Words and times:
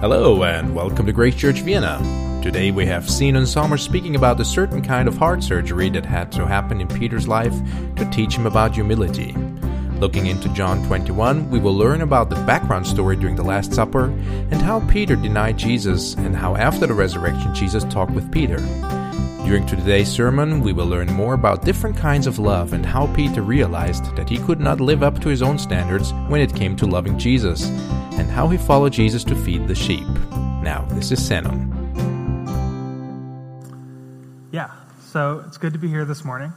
Hello 0.00 0.44
and 0.44 0.76
welcome 0.76 1.06
to 1.06 1.12
Grace 1.12 1.34
Church 1.34 1.58
Vienna. 1.62 1.98
Today 2.40 2.70
we 2.70 2.86
have 2.86 3.06
Zenon 3.06 3.44
Sommer 3.44 3.76
speaking 3.76 4.14
about 4.14 4.38
a 4.38 4.44
certain 4.44 4.80
kind 4.80 5.08
of 5.08 5.16
heart 5.16 5.42
surgery 5.42 5.90
that 5.90 6.06
had 6.06 6.30
to 6.30 6.46
happen 6.46 6.80
in 6.80 6.86
Peter's 6.86 7.26
life 7.26 7.52
to 7.96 8.08
teach 8.12 8.36
him 8.36 8.46
about 8.46 8.76
humility. 8.76 9.32
Looking 9.98 10.26
into 10.26 10.48
John 10.50 10.86
21, 10.86 11.50
we 11.50 11.58
will 11.58 11.74
learn 11.74 12.02
about 12.02 12.30
the 12.30 12.36
background 12.44 12.86
story 12.86 13.16
during 13.16 13.34
the 13.34 13.42
Last 13.42 13.74
Supper 13.74 14.04
and 14.04 14.62
how 14.62 14.86
Peter 14.86 15.16
denied 15.16 15.58
Jesus 15.58 16.14
and 16.14 16.36
how 16.36 16.54
after 16.54 16.86
the 16.86 16.94
resurrection 16.94 17.52
Jesus 17.52 17.82
talked 17.82 18.12
with 18.12 18.30
Peter. 18.30 18.58
During 19.48 19.66
today's 19.66 20.08
sermon, 20.08 20.60
we 20.60 20.72
will 20.72 20.86
learn 20.86 21.12
more 21.12 21.34
about 21.34 21.64
different 21.64 21.96
kinds 21.96 22.28
of 22.28 22.38
love 22.38 22.72
and 22.72 22.86
how 22.86 23.12
Peter 23.14 23.42
realized 23.42 24.14
that 24.14 24.28
he 24.28 24.38
could 24.38 24.60
not 24.60 24.78
live 24.78 25.02
up 25.02 25.20
to 25.22 25.28
his 25.28 25.42
own 25.42 25.58
standards 25.58 26.12
when 26.28 26.40
it 26.40 26.54
came 26.54 26.76
to 26.76 26.86
loving 26.86 27.18
Jesus, 27.18 27.68
and 28.18 28.28
how 28.28 28.48
he 28.48 28.58
followed 28.58 28.92
Jesus 28.92 29.22
to 29.24 29.36
feed 29.36 29.68
the 29.68 29.74
sheep. 29.74 30.06
Now, 30.60 30.86
this 30.90 31.12
is 31.12 31.20
Zenon. 31.20 31.74
Yeah, 34.50 34.72
so 35.00 35.44
it's 35.46 35.56
good 35.56 35.72
to 35.74 35.78
be 35.78 35.88
here 35.88 36.04
this 36.04 36.24
morning. 36.24 36.52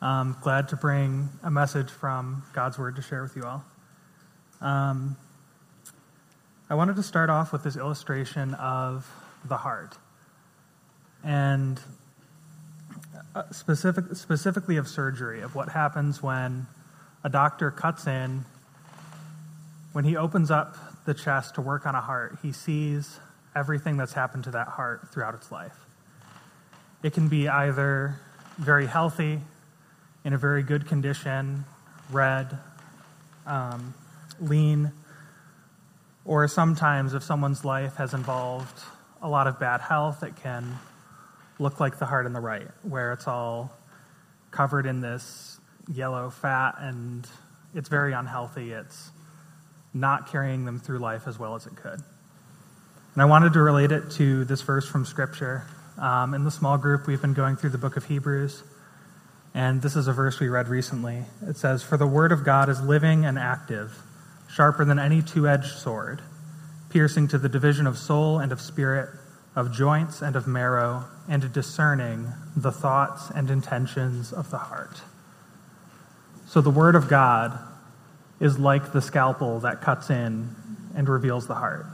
I'm 0.00 0.36
glad 0.40 0.68
to 0.70 0.76
bring 0.76 1.28
a 1.44 1.50
message 1.50 1.88
from 1.88 2.42
God's 2.52 2.78
Word 2.78 2.96
to 2.96 3.02
share 3.02 3.22
with 3.22 3.36
you 3.36 3.44
all. 3.44 3.64
Um, 4.60 5.16
I 6.68 6.74
wanted 6.74 6.96
to 6.96 7.02
start 7.04 7.30
off 7.30 7.52
with 7.52 7.62
this 7.62 7.76
illustration 7.76 8.54
of 8.54 9.08
the 9.44 9.58
heart, 9.58 9.96
and 11.22 11.80
uh, 13.36 13.44
specific, 13.52 14.04
specifically 14.14 14.78
of 14.78 14.88
surgery, 14.88 15.42
of 15.42 15.54
what 15.54 15.68
happens 15.68 16.22
when 16.22 16.66
a 17.22 17.28
doctor 17.28 17.70
cuts 17.70 18.08
in. 18.08 18.44
When 19.92 20.04
he 20.04 20.16
opens 20.16 20.50
up 20.50 21.04
the 21.04 21.14
chest 21.14 21.56
to 21.56 21.60
work 21.60 21.86
on 21.86 21.94
a 21.94 22.00
heart, 22.00 22.38
he 22.42 22.52
sees 22.52 23.20
everything 23.54 23.96
that's 23.96 24.14
happened 24.14 24.44
to 24.44 24.52
that 24.52 24.68
heart 24.68 25.12
throughout 25.12 25.34
its 25.34 25.52
life. 25.52 25.76
It 27.02 27.12
can 27.12 27.28
be 27.28 27.48
either 27.48 28.18
very 28.58 28.86
healthy 28.86 29.40
in 30.24 30.32
a 30.32 30.38
very 30.38 30.62
good 30.62 30.86
condition, 30.86 31.64
red, 32.10 32.56
um, 33.46 33.92
lean, 34.40 34.92
or 36.24 36.46
sometimes 36.48 37.14
if 37.14 37.22
someone's 37.22 37.64
life 37.64 37.96
has 37.96 38.14
involved 38.14 38.80
a 39.20 39.28
lot 39.28 39.46
of 39.46 39.58
bad 39.58 39.80
health, 39.80 40.22
it 40.22 40.36
can 40.36 40.78
look 41.58 41.80
like 41.80 41.98
the 41.98 42.06
heart 42.06 42.26
in 42.26 42.32
the 42.32 42.40
right, 42.40 42.68
where 42.82 43.12
it's 43.12 43.26
all 43.26 43.76
covered 44.50 44.86
in 44.86 45.00
this 45.00 45.58
yellow 45.92 46.30
fat 46.30 46.76
and 46.78 47.26
it's 47.74 47.88
very 47.88 48.12
unhealthy. 48.12 48.70
It's 48.72 49.10
not 49.94 50.30
carrying 50.30 50.64
them 50.64 50.78
through 50.78 50.98
life 50.98 51.26
as 51.26 51.38
well 51.38 51.54
as 51.54 51.66
it 51.66 51.76
could. 51.76 52.00
And 53.14 53.20
I 53.20 53.26
wanted 53.26 53.52
to 53.52 53.60
relate 53.60 53.92
it 53.92 54.10
to 54.12 54.44
this 54.44 54.62
verse 54.62 54.88
from 54.88 55.04
Scripture. 55.04 55.64
Um, 55.98 56.32
in 56.32 56.44
the 56.44 56.50
small 56.50 56.78
group, 56.78 57.06
we've 57.06 57.20
been 57.20 57.34
going 57.34 57.56
through 57.56 57.70
the 57.70 57.78
book 57.78 57.96
of 57.96 58.06
Hebrews. 58.06 58.62
And 59.54 59.82
this 59.82 59.96
is 59.96 60.08
a 60.08 60.12
verse 60.14 60.40
we 60.40 60.48
read 60.48 60.68
recently. 60.68 61.24
It 61.46 61.58
says, 61.58 61.82
For 61.82 61.98
the 61.98 62.06
word 62.06 62.32
of 62.32 62.42
God 62.42 62.70
is 62.70 62.80
living 62.80 63.26
and 63.26 63.38
active, 63.38 63.98
sharper 64.50 64.84
than 64.86 64.98
any 64.98 65.20
two 65.20 65.46
edged 65.46 65.76
sword, 65.76 66.22
piercing 66.88 67.28
to 67.28 67.38
the 67.38 67.50
division 67.50 67.86
of 67.86 67.98
soul 67.98 68.38
and 68.38 68.50
of 68.50 68.62
spirit, 68.62 69.10
of 69.54 69.72
joints 69.72 70.22
and 70.22 70.34
of 70.34 70.46
marrow, 70.46 71.04
and 71.28 71.52
discerning 71.52 72.28
the 72.56 72.72
thoughts 72.72 73.30
and 73.34 73.50
intentions 73.50 74.32
of 74.32 74.50
the 74.50 74.58
heart. 74.58 75.02
So 76.46 76.62
the 76.62 76.70
word 76.70 76.94
of 76.94 77.08
God 77.08 77.58
is 78.42 78.58
like 78.58 78.92
the 78.92 79.00
scalpel 79.00 79.60
that 79.60 79.80
cuts 79.80 80.10
in 80.10 80.54
and 80.96 81.08
reveals 81.08 81.46
the 81.46 81.54
heart. 81.54 81.86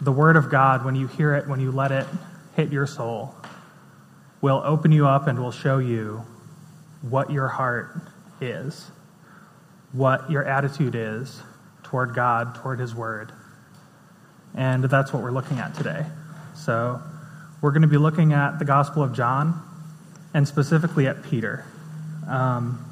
The 0.00 0.12
word 0.12 0.36
of 0.36 0.48
God, 0.48 0.84
when 0.84 0.94
you 0.94 1.08
hear 1.08 1.34
it, 1.34 1.48
when 1.48 1.58
you 1.58 1.72
let 1.72 1.90
it 1.90 2.06
hit 2.54 2.72
your 2.72 2.86
soul, 2.86 3.34
will 4.40 4.62
open 4.64 4.92
you 4.92 5.08
up 5.08 5.26
and 5.26 5.40
will 5.40 5.50
show 5.50 5.78
you 5.78 6.22
what 7.02 7.32
your 7.32 7.48
heart 7.48 7.96
is, 8.40 8.92
what 9.90 10.30
your 10.30 10.44
attitude 10.44 10.94
is 10.94 11.42
toward 11.82 12.14
God, 12.14 12.54
toward 12.54 12.78
His 12.78 12.94
Word. 12.94 13.32
And 14.54 14.84
that's 14.84 15.12
what 15.12 15.20
we're 15.20 15.32
looking 15.32 15.58
at 15.58 15.74
today. 15.74 16.06
So, 16.54 17.02
we're 17.60 17.72
going 17.72 17.82
to 17.82 17.88
be 17.88 17.96
looking 17.96 18.32
at 18.32 18.60
the 18.60 18.64
Gospel 18.64 19.02
of 19.02 19.14
John 19.14 19.60
and 20.32 20.46
specifically 20.46 21.08
at 21.08 21.24
Peter. 21.24 21.64
Um, 22.28 22.91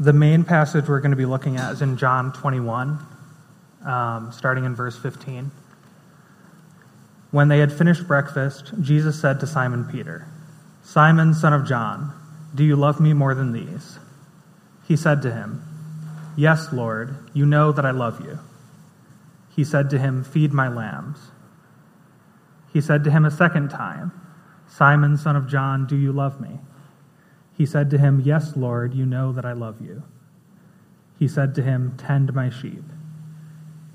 the 0.00 0.14
main 0.14 0.42
passage 0.44 0.88
we're 0.88 1.00
going 1.00 1.10
to 1.10 1.16
be 1.16 1.26
looking 1.26 1.58
at 1.58 1.72
is 1.72 1.82
in 1.82 1.98
John 1.98 2.32
21, 2.32 2.98
um, 3.84 4.32
starting 4.32 4.64
in 4.64 4.74
verse 4.74 4.98
15. 4.98 5.50
When 7.30 7.48
they 7.48 7.58
had 7.58 7.70
finished 7.70 8.08
breakfast, 8.08 8.72
Jesus 8.80 9.20
said 9.20 9.38
to 9.40 9.46
Simon 9.46 9.84
Peter, 9.84 10.26
Simon, 10.82 11.34
son 11.34 11.52
of 11.52 11.68
John, 11.68 12.14
do 12.54 12.64
you 12.64 12.76
love 12.76 12.98
me 12.98 13.12
more 13.12 13.34
than 13.34 13.52
these? 13.52 13.98
He 14.88 14.96
said 14.96 15.20
to 15.22 15.30
him, 15.30 15.62
Yes, 16.34 16.72
Lord, 16.72 17.14
you 17.34 17.44
know 17.44 17.70
that 17.70 17.84
I 17.84 17.90
love 17.90 18.24
you. 18.24 18.38
He 19.54 19.64
said 19.64 19.90
to 19.90 19.98
him, 19.98 20.24
Feed 20.24 20.52
my 20.52 20.68
lambs. 20.68 21.18
He 22.72 22.80
said 22.80 23.04
to 23.04 23.10
him 23.10 23.26
a 23.26 23.30
second 23.30 23.68
time, 23.68 24.12
Simon, 24.66 25.18
son 25.18 25.36
of 25.36 25.46
John, 25.46 25.86
do 25.86 25.96
you 25.96 26.10
love 26.10 26.40
me? 26.40 26.58
He 27.60 27.66
said 27.66 27.90
to 27.90 27.98
him, 27.98 28.22
Yes, 28.24 28.56
Lord, 28.56 28.94
you 28.94 29.04
know 29.04 29.32
that 29.32 29.44
I 29.44 29.52
love 29.52 29.82
you. 29.82 30.02
He 31.18 31.28
said 31.28 31.54
to 31.56 31.62
him, 31.62 31.94
Tend 31.98 32.32
my 32.32 32.48
sheep. 32.48 32.82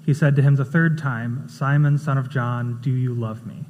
He 0.06 0.14
said 0.14 0.36
to 0.36 0.44
him 0.44 0.56
the 0.56 0.64
third 0.64 1.00
time, 1.00 1.50
Simon, 1.50 1.98
son 1.98 2.20
of 2.20 2.30
John, 2.30 2.80
do 2.80 2.92
you 2.92 3.16
love 3.16 3.48
me? 3.48 3.66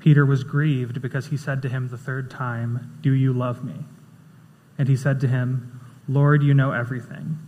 Peter 0.00 0.26
was 0.26 0.42
grieved 0.42 1.00
because 1.00 1.28
he 1.28 1.36
said 1.36 1.62
to 1.62 1.68
him 1.68 1.86
the 1.86 1.96
third 1.96 2.32
time, 2.32 2.98
Do 3.00 3.12
you 3.12 3.32
love 3.32 3.62
me? 3.62 3.76
And 4.76 4.88
he 4.88 4.96
said 4.96 5.20
to 5.20 5.28
him, 5.28 5.80
Lord, 6.08 6.42
you 6.42 6.52
know 6.52 6.72
everything. 6.72 7.38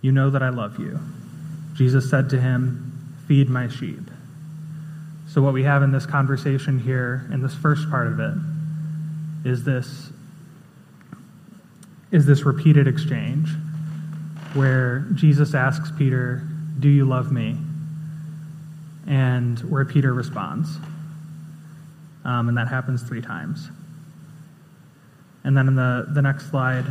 You 0.00 0.12
know 0.12 0.30
that 0.30 0.44
I 0.44 0.50
love 0.50 0.78
you. 0.78 1.00
Jesus 1.74 2.08
said 2.08 2.30
to 2.30 2.40
him, 2.40 3.16
Feed 3.26 3.48
my 3.48 3.66
sheep. 3.66 4.08
So, 5.26 5.42
what 5.42 5.52
we 5.52 5.64
have 5.64 5.82
in 5.82 5.90
this 5.90 6.06
conversation 6.06 6.78
here, 6.78 7.28
in 7.32 7.42
this 7.42 7.56
first 7.56 7.90
part 7.90 8.06
of 8.06 8.20
it, 8.20 8.34
is 9.44 9.64
this, 9.64 10.12
is 12.10 12.26
this 12.26 12.42
repeated 12.44 12.88
exchange 12.88 13.50
where 14.54 15.00
Jesus 15.14 15.54
asks 15.54 15.90
Peter, 15.96 16.42
Do 16.78 16.88
you 16.88 17.04
love 17.04 17.30
me? 17.30 17.56
And 19.06 19.58
where 19.70 19.84
Peter 19.84 20.14
responds. 20.14 20.76
Um, 22.24 22.48
and 22.48 22.56
that 22.56 22.68
happens 22.68 23.02
three 23.02 23.22
times. 23.22 23.68
And 25.44 25.56
then 25.56 25.68
in 25.68 25.74
the, 25.74 26.06
the 26.10 26.22
next 26.22 26.50
slide, 26.50 26.84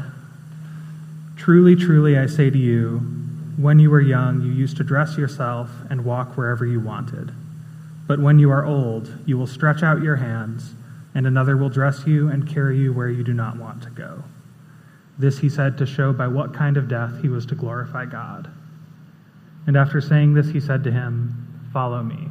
truly, 1.35 1.75
truly, 1.75 2.17
I 2.17 2.25
say 2.25 2.49
to 2.49 2.57
you, 2.57 2.99
when 3.57 3.79
you 3.79 3.89
were 3.89 4.01
young, 4.01 4.41
you 4.41 4.51
used 4.51 4.77
to 4.77 4.83
dress 4.83 5.17
yourself 5.17 5.69
and 5.89 6.05
walk 6.05 6.37
wherever 6.37 6.65
you 6.65 6.79
wanted. 6.79 7.31
But 8.07 8.19
when 8.19 8.39
you 8.39 8.51
are 8.51 8.65
old, 8.65 9.11
you 9.25 9.37
will 9.37 9.47
stretch 9.47 9.83
out 9.83 10.01
your 10.01 10.15
hands, 10.15 10.75
and 11.13 11.27
another 11.27 11.57
will 11.57 11.69
dress 11.69 12.05
you 12.05 12.29
and 12.29 12.47
carry 12.47 12.77
you 12.77 12.93
where 12.93 13.09
you 13.09 13.23
do 13.23 13.33
not 13.33 13.57
want 13.57 13.83
to 13.83 13.89
go. 13.89 14.23
This 15.19 15.39
he 15.39 15.49
said 15.49 15.77
to 15.79 15.85
show 15.85 16.13
by 16.13 16.27
what 16.27 16.53
kind 16.53 16.77
of 16.77 16.87
death 16.87 17.21
he 17.21 17.29
was 17.29 17.45
to 17.47 17.55
glorify 17.55 18.05
God. 18.05 18.51
And 19.65 19.75
after 19.75 19.99
saying 19.99 20.33
this, 20.33 20.49
he 20.49 20.59
said 20.59 20.83
to 20.85 20.91
him, 20.91 21.43
Follow 21.73 22.01
me. 22.01 22.29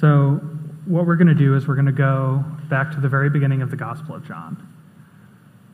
So, 0.00 0.40
what 0.86 1.06
we're 1.06 1.16
going 1.16 1.28
to 1.28 1.34
do 1.34 1.54
is 1.54 1.68
we're 1.68 1.76
going 1.76 1.86
to 1.86 1.92
go 1.92 2.44
back 2.68 2.90
to 2.92 3.00
the 3.00 3.08
very 3.08 3.30
beginning 3.30 3.62
of 3.62 3.70
the 3.70 3.76
Gospel 3.76 4.16
of 4.16 4.26
John. 4.26 4.66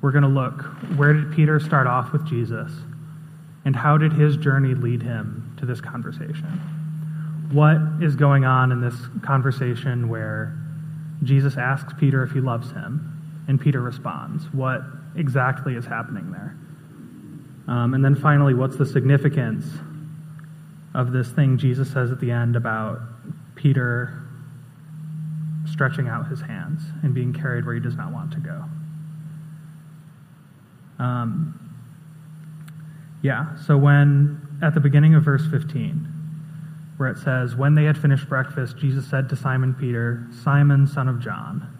We're 0.02 0.10
going 0.10 0.22
to 0.22 0.28
look 0.28 0.62
where 0.96 1.12
did 1.12 1.32
Peter 1.32 1.58
start 1.60 1.86
off 1.86 2.12
with 2.12 2.26
Jesus, 2.26 2.70
and 3.64 3.74
how 3.74 3.96
did 3.96 4.12
his 4.12 4.36
journey 4.36 4.74
lead 4.74 5.02
him 5.02 5.54
to 5.58 5.66
this 5.66 5.80
conversation? 5.80 6.60
What 7.52 7.78
is 8.02 8.16
going 8.16 8.44
on 8.44 8.70
in 8.70 8.80
this 8.80 8.96
conversation 9.22 10.08
where 10.08 10.54
Jesus 11.22 11.56
asks 11.56 11.92
Peter 11.98 12.22
if 12.22 12.32
he 12.32 12.40
loves 12.40 12.70
him, 12.70 13.44
and 13.48 13.60
Peter 13.60 13.80
responds? 13.80 14.44
What 14.52 14.82
exactly 15.16 15.74
is 15.74 15.84
happening 15.84 16.30
there? 16.30 16.56
Um, 17.66 17.94
and 17.94 18.04
then 18.04 18.14
finally, 18.14 18.54
what's 18.54 18.76
the 18.76 18.86
significance 18.86 19.66
of 20.94 21.12
this 21.12 21.30
thing 21.30 21.58
Jesus 21.58 21.92
says 21.92 22.10
at 22.10 22.20
the 22.20 22.30
end 22.30 22.56
about 22.56 23.00
Peter 23.54 24.22
stretching 25.70 26.08
out 26.08 26.28
his 26.28 26.40
hands 26.40 26.82
and 27.02 27.14
being 27.14 27.32
carried 27.32 27.64
where 27.64 27.74
he 27.74 27.80
does 27.80 27.96
not 27.96 28.12
want 28.12 28.32
to 28.32 28.38
go. 28.38 28.64
Um, 30.98 31.54
yeah, 33.22 33.56
so 33.66 33.76
when, 33.76 34.40
at 34.62 34.74
the 34.74 34.80
beginning 34.80 35.14
of 35.14 35.24
verse 35.24 35.46
15, 35.50 36.07
where 36.98 37.08
it 37.08 37.16
says, 37.18 37.56
When 37.56 37.74
they 37.74 37.84
had 37.84 37.96
finished 37.96 38.28
breakfast, 38.28 38.76
Jesus 38.76 39.08
said 39.08 39.28
to 39.30 39.36
Simon 39.36 39.74
Peter, 39.74 40.26
Simon, 40.44 40.86
son 40.86 41.08
of 41.08 41.20
John. 41.20 41.74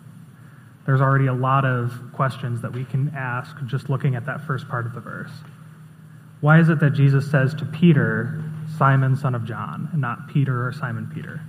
There's 0.87 1.03
already 1.03 1.27
a 1.27 1.35
lot 1.35 1.67
of 1.67 1.93
questions 2.15 2.63
that 2.63 2.73
we 2.73 2.85
can 2.87 3.13
ask 3.15 3.55
just 3.67 3.91
looking 3.91 4.15
at 4.15 4.25
that 4.25 4.47
first 4.47 4.67
part 4.69 4.87
of 4.87 4.95
the 4.95 5.01
verse. 5.01 5.33
Why 6.41 6.61
is 6.61 6.71
it 6.71 6.81
that 6.81 6.95
Jesus 6.95 7.31
says 7.31 7.53
to 7.57 7.67
Peter, 7.67 8.43
Simon, 8.79 9.17
son 9.17 9.35
of 9.35 9.45
John, 9.45 9.91
and 9.93 10.01
not 10.01 10.29
Peter 10.29 10.67
or 10.67 10.73
Simon 10.73 11.11
Peter? 11.13 11.41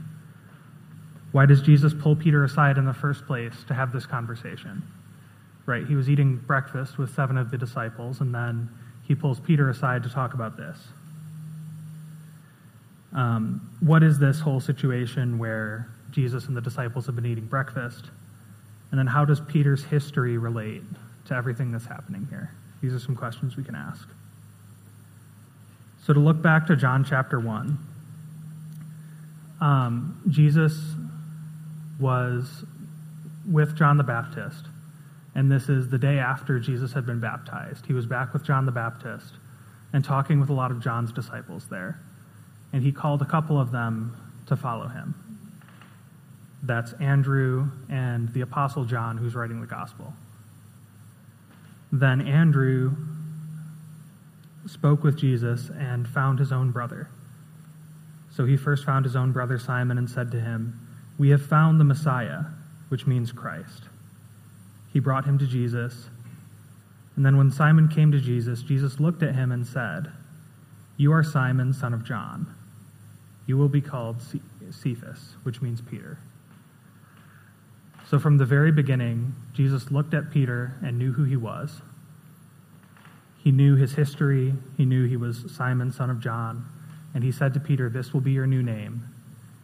Why 1.31 1.45
does 1.45 1.61
Jesus 1.61 1.93
pull 1.93 2.15
Peter 2.15 2.43
aside 2.43 2.77
in 2.77 2.85
the 2.85 2.93
first 2.93 3.27
place 3.27 3.53
to 3.67 3.73
have 3.73 3.93
this 3.93 4.05
conversation? 4.05 4.81
Right? 5.67 5.85
He 5.85 5.95
was 5.95 6.09
eating 6.09 6.37
breakfast 6.37 6.97
with 6.97 7.13
seven 7.13 7.37
of 7.37 7.51
the 7.51 7.57
disciples, 7.57 8.19
and 8.19 8.33
then 8.33 8.67
he 9.07 9.13
pulls 9.13 9.39
Peter 9.39 9.69
aside 9.69 10.01
to 10.03 10.09
talk 10.09 10.33
about 10.33 10.57
this. 10.57 10.77
Um, 13.13 13.69
what 13.79 14.03
is 14.03 14.19
this 14.19 14.39
whole 14.39 14.59
situation 14.59 15.37
where 15.37 15.89
Jesus 16.11 16.45
and 16.45 16.55
the 16.55 16.61
disciples 16.61 17.05
have 17.05 17.15
been 17.15 17.25
eating 17.25 17.45
breakfast? 17.45 18.11
And 18.91 18.99
then 18.99 19.07
how 19.07 19.25
does 19.25 19.39
Peter's 19.39 19.83
history 19.83 20.37
relate 20.37 20.83
to 21.25 21.35
everything 21.35 21.71
that's 21.71 21.85
happening 21.85 22.27
here? 22.29 22.53
These 22.81 22.93
are 22.93 22.99
some 22.99 23.15
questions 23.15 23.57
we 23.57 23.63
can 23.63 23.75
ask. 23.75 24.07
So, 26.05 26.13
to 26.13 26.19
look 26.19 26.41
back 26.41 26.65
to 26.67 26.75
John 26.75 27.03
chapter 27.03 27.39
1, 27.39 27.77
um, 29.61 30.21
Jesus 30.29 30.95
was 31.99 32.63
with 33.49 33.75
John 33.75 33.97
the 33.97 34.03
Baptist, 34.03 34.65
and 35.35 35.51
this 35.51 35.67
is 35.67 35.89
the 35.89 35.97
day 35.97 36.17
after 36.17 36.59
Jesus 36.59 36.93
had 36.93 37.05
been 37.05 37.19
baptized. 37.19 37.85
He 37.85 37.93
was 37.93 38.05
back 38.05 38.33
with 38.33 38.43
John 38.43 38.65
the 38.65 38.71
Baptist 38.71 39.33
and 39.91 40.03
talking 40.03 40.39
with 40.39 40.49
a 40.49 40.53
lot 40.53 40.71
of 40.71 40.79
John's 40.79 41.11
disciples 41.11 41.67
there. 41.69 41.99
And 42.71 42.83
he 42.83 42.91
called 42.91 43.21
a 43.21 43.25
couple 43.25 43.59
of 43.59 43.71
them 43.71 44.15
to 44.47 44.55
follow 44.55 44.87
him. 44.87 45.15
That's 46.61 46.93
Andrew 46.93 47.71
and 47.89 48.29
the 48.33 48.41
Apostle 48.41 48.85
John, 48.85 49.17
who's 49.17 49.35
writing 49.35 49.61
the 49.61 49.67
gospel. 49.67 50.13
Then 51.91 52.21
Andrew 52.21 52.95
spoke 54.65 55.03
with 55.03 55.17
Jesus 55.17 55.69
and 55.69 56.07
found 56.07 56.37
his 56.37 56.51
own 56.51 56.71
brother. 56.71 57.09
So 58.29 58.45
he 58.45 58.57
first 58.57 58.85
found 58.85 59.05
his 59.05 59.15
own 59.15 59.31
brother 59.31 59.57
Simon 59.57 59.97
and 59.97 60.09
said 60.09 60.31
to 60.31 60.39
him, 60.39 60.87
We 61.17 61.29
have 61.29 61.45
found 61.45 61.79
the 61.79 61.85
Messiah, 61.85 62.41
which 62.89 63.07
means 63.07 63.31
Christ. 63.31 63.83
He 64.91 64.99
brought 64.99 65.25
him 65.25 65.37
to 65.39 65.47
Jesus. 65.47 66.09
And 67.15 67.25
then 67.25 67.37
when 67.37 67.51
Simon 67.51 67.87
came 67.87 68.11
to 68.11 68.19
Jesus, 68.19 68.61
Jesus 68.61 68.99
looked 68.99 69.23
at 69.23 69.35
him 69.35 69.51
and 69.51 69.65
said, 69.65 70.11
You 70.97 71.11
are 71.11 71.23
Simon, 71.23 71.73
son 71.73 71.93
of 71.93 72.03
John. 72.03 72.55
You 73.49 73.57
will 73.57 73.67
be 73.67 73.81
called 73.81 74.17
Cephas, 74.69 75.35
which 75.41 75.59
means 75.59 75.81
Peter. 75.81 76.19
So 78.07 78.19
from 78.19 78.37
the 78.37 78.45
very 78.45 78.71
beginning, 78.71 79.33
Jesus 79.53 79.89
looked 79.89 80.13
at 80.13 80.29
Peter 80.29 80.75
and 80.83 80.99
knew 80.99 81.13
who 81.13 81.23
he 81.23 81.35
was. 81.35 81.81
He 83.39 83.51
knew 83.51 83.75
his 83.75 83.93
history. 83.93 84.53
He 84.77 84.85
knew 84.85 85.07
he 85.07 85.17
was 85.17 85.51
Simon, 85.51 85.91
son 85.91 86.11
of 86.11 86.19
John. 86.19 86.63
And 87.15 87.23
he 87.23 87.31
said 87.31 87.55
to 87.55 87.59
Peter, 87.59 87.89
This 87.89 88.13
will 88.13 88.21
be 88.21 88.33
your 88.33 88.45
new 88.45 88.61
name. 88.61 89.03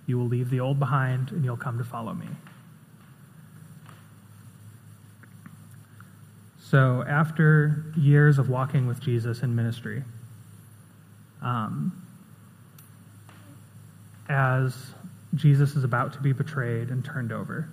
You 0.08 0.18
will 0.18 0.28
leave 0.28 0.50
the 0.50 0.62
old 0.62 0.80
behind, 0.80 1.30
and 1.30 1.46
you'll 1.46 1.56
come 1.56 1.78
to 1.78 1.84
follow 1.84 2.16
me. 2.16 2.30
So, 6.58 7.04
after 7.08 7.94
years 7.96 8.40
of 8.40 8.50
walking 8.50 8.88
with 8.88 9.00
Jesus 9.00 9.44
in 9.44 9.56
ministry, 9.56 10.04
um, 11.44 12.02
as 14.30 14.75
Jesus 15.36 15.75
is 15.75 15.83
about 15.83 16.13
to 16.13 16.19
be 16.19 16.33
betrayed 16.33 16.89
and 16.89 17.04
turned 17.04 17.31
over, 17.31 17.69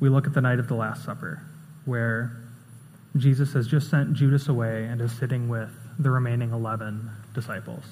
we 0.00 0.08
look 0.08 0.26
at 0.26 0.34
the 0.34 0.40
night 0.40 0.58
of 0.58 0.68
the 0.68 0.74
Last 0.74 1.04
Supper, 1.04 1.42
where 1.84 2.36
Jesus 3.16 3.52
has 3.52 3.66
just 3.66 3.90
sent 3.90 4.12
Judas 4.14 4.48
away 4.48 4.84
and 4.84 5.00
is 5.00 5.12
sitting 5.12 5.48
with 5.48 5.70
the 5.98 6.10
remaining 6.10 6.52
11 6.52 7.08
disciples. 7.32 7.84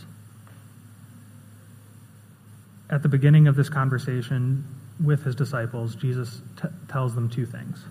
At 2.90 3.02
the 3.02 3.08
beginning 3.08 3.46
of 3.46 3.56
this 3.56 3.68
conversation 3.68 4.64
with 5.02 5.24
his 5.24 5.34
disciples, 5.34 5.94
Jesus 5.94 6.42
t- 6.60 6.68
tells 6.88 7.14
them 7.14 7.30
two 7.30 7.46
things. 7.46 7.82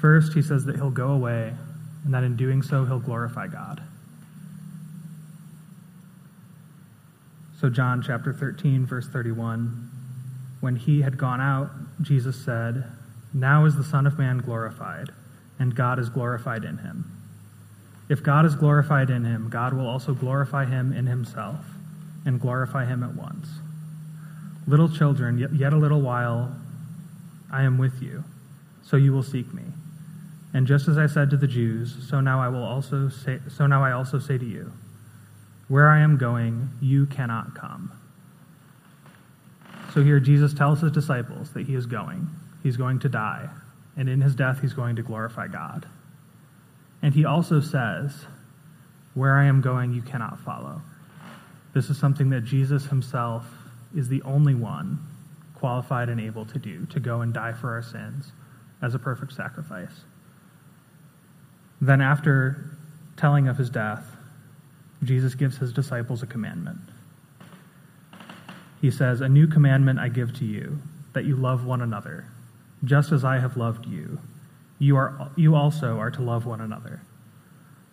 First, 0.00 0.32
he 0.34 0.42
says 0.42 0.64
that 0.66 0.76
he'll 0.76 0.90
go 0.90 1.08
away, 1.08 1.52
and 2.04 2.14
that 2.14 2.22
in 2.22 2.36
doing 2.36 2.62
so, 2.62 2.84
he'll 2.84 3.00
glorify 3.00 3.48
God. 3.48 3.82
So, 7.60 7.68
John 7.68 8.02
chapter 8.02 8.32
13, 8.32 8.86
verse 8.86 9.08
31 9.08 9.90
when 10.60 10.76
he 10.76 11.02
had 11.02 11.18
gone 11.18 11.40
out, 11.40 11.70
Jesus 12.02 12.36
said, 12.44 12.84
Now 13.32 13.64
is 13.64 13.76
the 13.76 13.84
Son 13.84 14.06
of 14.06 14.18
Man 14.18 14.38
glorified, 14.38 15.10
and 15.58 15.74
God 15.74 15.98
is 15.98 16.08
glorified 16.08 16.64
in 16.64 16.78
him. 16.78 17.04
If 18.08 18.22
God 18.22 18.44
is 18.44 18.54
glorified 18.54 19.10
in 19.10 19.24
him, 19.24 19.50
God 19.50 19.72
will 19.72 19.86
also 19.86 20.14
glorify 20.14 20.64
him 20.64 20.92
in 20.92 21.06
himself, 21.06 21.64
and 22.24 22.40
glorify 22.40 22.86
him 22.86 23.02
at 23.02 23.14
once. 23.14 23.48
Little 24.66 24.88
children, 24.88 25.38
yet 25.38 25.72
a 25.72 25.76
little 25.76 26.00
while 26.00 26.56
I 27.52 27.62
am 27.62 27.78
with 27.78 28.02
you, 28.02 28.24
so 28.82 28.96
you 28.96 29.12
will 29.12 29.22
seek 29.22 29.52
me. 29.54 29.62
And 30.52 30.66
just 30.66 30.88
as 30.88 30.98
I 30.98 31.06
said 31.06 31.30
to 31.30 31.36
the 31.36 31.46
Jews, 31.46 31.94
so 32.08 32.20
now 32.20 32.40
I 32.40 32.48
will 32.48 32.64
also 32.64 33.08
say 33.08 33.38
so 33.48 33.66
now 33.66 33.84
I 33.84 33.92
also 33.92 34.18
say 34.18 34.38
to 34.38 34.44
you, 34.44 34.72
where 35.68 35.88
I 35.88 36.00
am 36.00 36.16
going, 36.16 36.70
you 36.80 37.06
cannot 37.06 37.54
come. 37.54 37.92
So 39.94 40.02
here 40.02 40.20
Jesus 40.20 40.52
tells 40.54 40.80
his 40.80 40.92
disciples 40.92 41.52
that 41.52 41.66
he 41.66 41.74
is 41.74 41.86
going. 41.86 42.28
He's 42.62 42.76
going 42.76 42.98
to 43.00 43.08
die, 43.08 43.48
and 43.96 44.08
in 44.08 44.20
his 44.20 44.34
death 44.34 44.60
he's 44.60 44.74
going 44.74 44.96
to 44.96 45.02
glorify 45.02 45.48
God. 45.48 45.86
And 47.02 47.14
he 47.14 47.24
also 47.24 47.60
says, 47.60 48.26
where 49.14 49.36
I 49.36 49.44
am 49.44 49.60
going, 49.60 49.92
you 49.92 50.02
cannot 50.02 50.40
follow. 50.40 50.82
This 51.74 51.90
is 51.90 51.98
something 51.98 52.30
that 52.30 52.44
Jesus 52.44 52.86
himself 52.86 53.46
is 53.94 54.08
the 54.08 54.22
only 54.22 54.54
one 54.54 54.98
qualified 55.54 56.08
and 56.08 56.20
able 56.20 56.44
to 56.46 56.58
do, 56.58 56.86
to 56.86 57.00
go 57.00 57.20
and 57.20 57.32
die 57.32 57.52
for 57.52 57.70
our 57.70 57.82
sins 57.82 58.32
as 58.82 58.94
a 58.94 58.98
perfect 58.98 59.32
sacrifice. 59.32 60.04
Then, 61.80 62.00
after 62.00 62.70
telling 63.16 63.48
of 63.48 63.56
his 63.56 63.70
death, 63.70 64.04
Jesus 65.04 65.34
gives 65.34 65.58
his 65.58 65.72
disciples 65.72 66.22
a 66.22 66.26
commandment. 66.26 66.78
He 68.80 68.90
says, 68.90 69.20
A 69.20 69.28
new 69.28 69.46
commandment 69.46 69.98
I 69.98 70.08
give 70.08 70.34
to 70.38 70.44
you, 70.44 70.78
that 71.12 71.24
you 71.24 71.36
love 71.36 71.64
one 71.64 71.82
another, 71.82 72.26
just 72.84 73.12
as 73.12 73.24
I 73.24 73.38
have 73.38 73.56
loved 73.56 73.86
you. 73.86 74.18
You, 74.78 74.96
are, 74.96 75.30
you 75.36 75.54
also 75.54 75.98
are 75.98 76.10
to 76.10 76.22
love 76.22 76.46
one 76.46 76.60
another. 76.60 77.00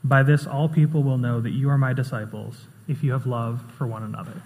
By 0.03 0.21
this, 0.21 0.45
all 0.45 0.69
people 0.69 1.01
will 1.01 1.17
know 1.17 1.41
that 1.41 1.51
you 1.51 1.69
are 1.69 1.77
my 1.77 1.93
disciples, 1.93 2.67
if 2.87 3.03
you 3.03 3.11
have 3.11 3.25
love 3.25 3.63
for 3.77 3.87
one 3.87 4.03
another. 4.03 4.41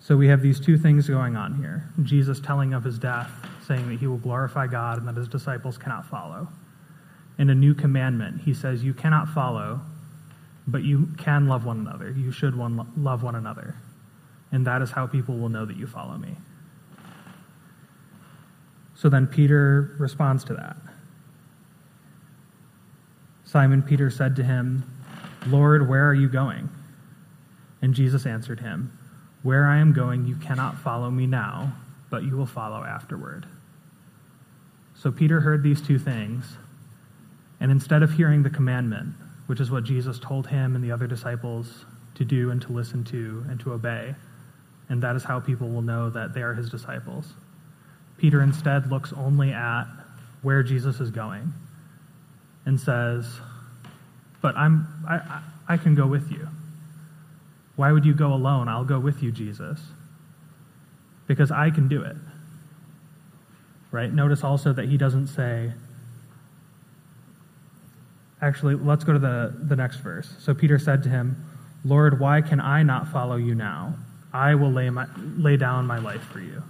So 0.00 0.16
we 0.16 0.28
have 0.28 0.42
these 0.42 0.58
two 0.58 0.78
things 0.78 1.06
going 1.06 1.36
on 1.36 1.54
here 1.56 1.84
Jesus 2.02 2.40
telling 2.40 2.72
of 2.72 2.82
his 2.82 2.98
death, 2.98 3.30
saying 3.66 3.88
that 3.88 4.00
he 4.00 4.06
will 4.06 4.16
glorify 4.16 4.66
God 4.66 4.98
and 4.98 5.06
that 5.06 5.16
his 5.16 5.28
disciples 5.28 5.78
cannot 5.78 6.06
follow. 6.06 6.48
In 7.38 7.50
a 7.50 7.54
new 7.54 7.74
commandment, 7.74 8.42
he 8.42 8.52
says, 8.52 8.82
You 8.82 8.92
cannot 8.92 9.28
follow, 9.28 9.80
but 10.66 10.82
you 10.82 11.08
can 11.16 11.46
love 11.46 11.64
one 11.64 11.78
another. 11.78 12.10
You 12.10 12.32
should 12.32 12.56
one, 12.56 12.90
love 12.96 13.22
one 13.22 13.36
another. 13.36 13.76
And 14.50 14.66
that 14.66 14.82
is 14.82 14.90
how 14.90 15.06
people 15.06 15.36
will 15.36 15.48
know 15.48 15.64
that 15.64 15.76
you 15.76 15.86
follow 15.86 16.16
me. 16.16 16.36
So 18.94 19.08
then 19.08 19.26
Peter 19.26 19.94
responds 19.98 20.42
to 20.44 20.54
that. 20.54 20.76
Simon 23.44 23.82
Peter 23.82 24.10
said 24.10 24.36
to 24.36 24.42
him, 24.42 24.84
Lord, 25.46 25.88
where 25.88 26.06
are 26.08 26.14
you 26.14 26.28
going? 26.28 26.68
And 27.80 27.94
Jesus 27.94 28.26
answered 28.26 28.60
him, 28.60 28.98
where 29.42 29.66
I 29.66 29.78
am 29.78 29.92
going, 29.92 30.26
you 30.26 30.36
cannot 30.36 30.78
follow 30.78 31.10
me 31.10 31.26
now, 31.26 31.72
but 32.10 32.24
you 32.24 32.36
will 32.36 32.46
follow 32.46 32.82
afterward. 32.84 33.46
So 34.94 35.12
Peter 35.12 35.40
heard 35.40 35.62
these 35.62 35.80
two 35.80 35.98
things, 35.98 36.56
and 37.60 37.70
instead 37.70 38.02
of 38.02 38.12
hearing 38.12 38.42
the 38.42 38.50
commandment, 38.50 39.14
which 39.46 39.60
is 39.60 39.70
what 39.70 39.84
Jesus 39.84 40.18
told 40.18 40.46
him 40.46 40.74
and 40.74 40.84
the 40.84 40.92
other 40.92 41.06
disciples 41.06 41.84
to 42.14 42.24
do 42.24 42.50
and 42.50 42.60
to 42.62 42.72
listen 42.72 43.04
to 43.04 43.44
and 43.48 43.58
to 43.60 43.72
obey, 43.72 44.14
and 44.88 45.02
that 45.02 45.16
is 45.16 45.24
how 45.24 45.40
people 45.40 45.68
will 45.68 45.82
know 45.82 46.10
that 46.10 46.34
they 46.34 46.42
are 46.42 46.54
his 46.54 46.70
disciples, 46.70 47.32
Peter 48.16 48.42
instead 48.42 48.90
looks 48.90 49.12
only 49.12 49.52
at 49.52 49.84
where 50.42 50.62
Jesus 50.62 51.00
is 51.00 51.10
going 51.10 51.52
and 52.66 52.78
says, 52.78 53.26
But 54.40 54.56
I'm, 54.56 54.86
I, 55.08 55.40
I 55.68 55.76
can 55.76 55.94
go 55.94 56.06
with 56.06 56.30
you. 56.30 56.48
Why 57.76 57.92
would 57.92 58.04
you 58.04 58.14
go 58.14 58.32
alone? 58.32 58.68
I'll 58.68 58.84
go 58.84 58.98
with 58.98 59.22
you, 59.22 59.30
Jesus. 59.30 59.80
Because 61.26 61.50
I 61.50 61.70
can 61.70 61.86
do 61.88 62.02
it. 62.02 62.16
Right? 63.92 64.12
Notice 64.12 64.42
also 64.42 64.72
that 64.72 64.88
he 64.88 64.96
doesn't 64.96 65.28
say, 65.28 65.72
actually, 68.40 68.74
let's 68.74 69.04
go 69.04 69.12
to 69.12 69.18
the, 69.18 69.54
the 69.64 69.76
next 69.76 69.98
verse. 69.98 70.32
So 70.40 70.54
Peter 70.54 70.78
said 70.78 71.02
to 71.04 71.08
him, 71.08 71.44
Lord, 71.84 72.20
why 72.20 72.40
can 72.40 72.60
I 72.60 72.82
not 72.82 73.08
follow 73.08 73.36
you 73.36 73.54
now? 73.54 73.94
I 74.32 74.54
will 74.54 74.72
lay, 74.72 74.90
my, 74.90 75.06
lay 75.16 75.56
down 75.56 75.86
my 75.86 75.98
life 75.98 76.22
for 76.22 76.40
you. 76.40 76.62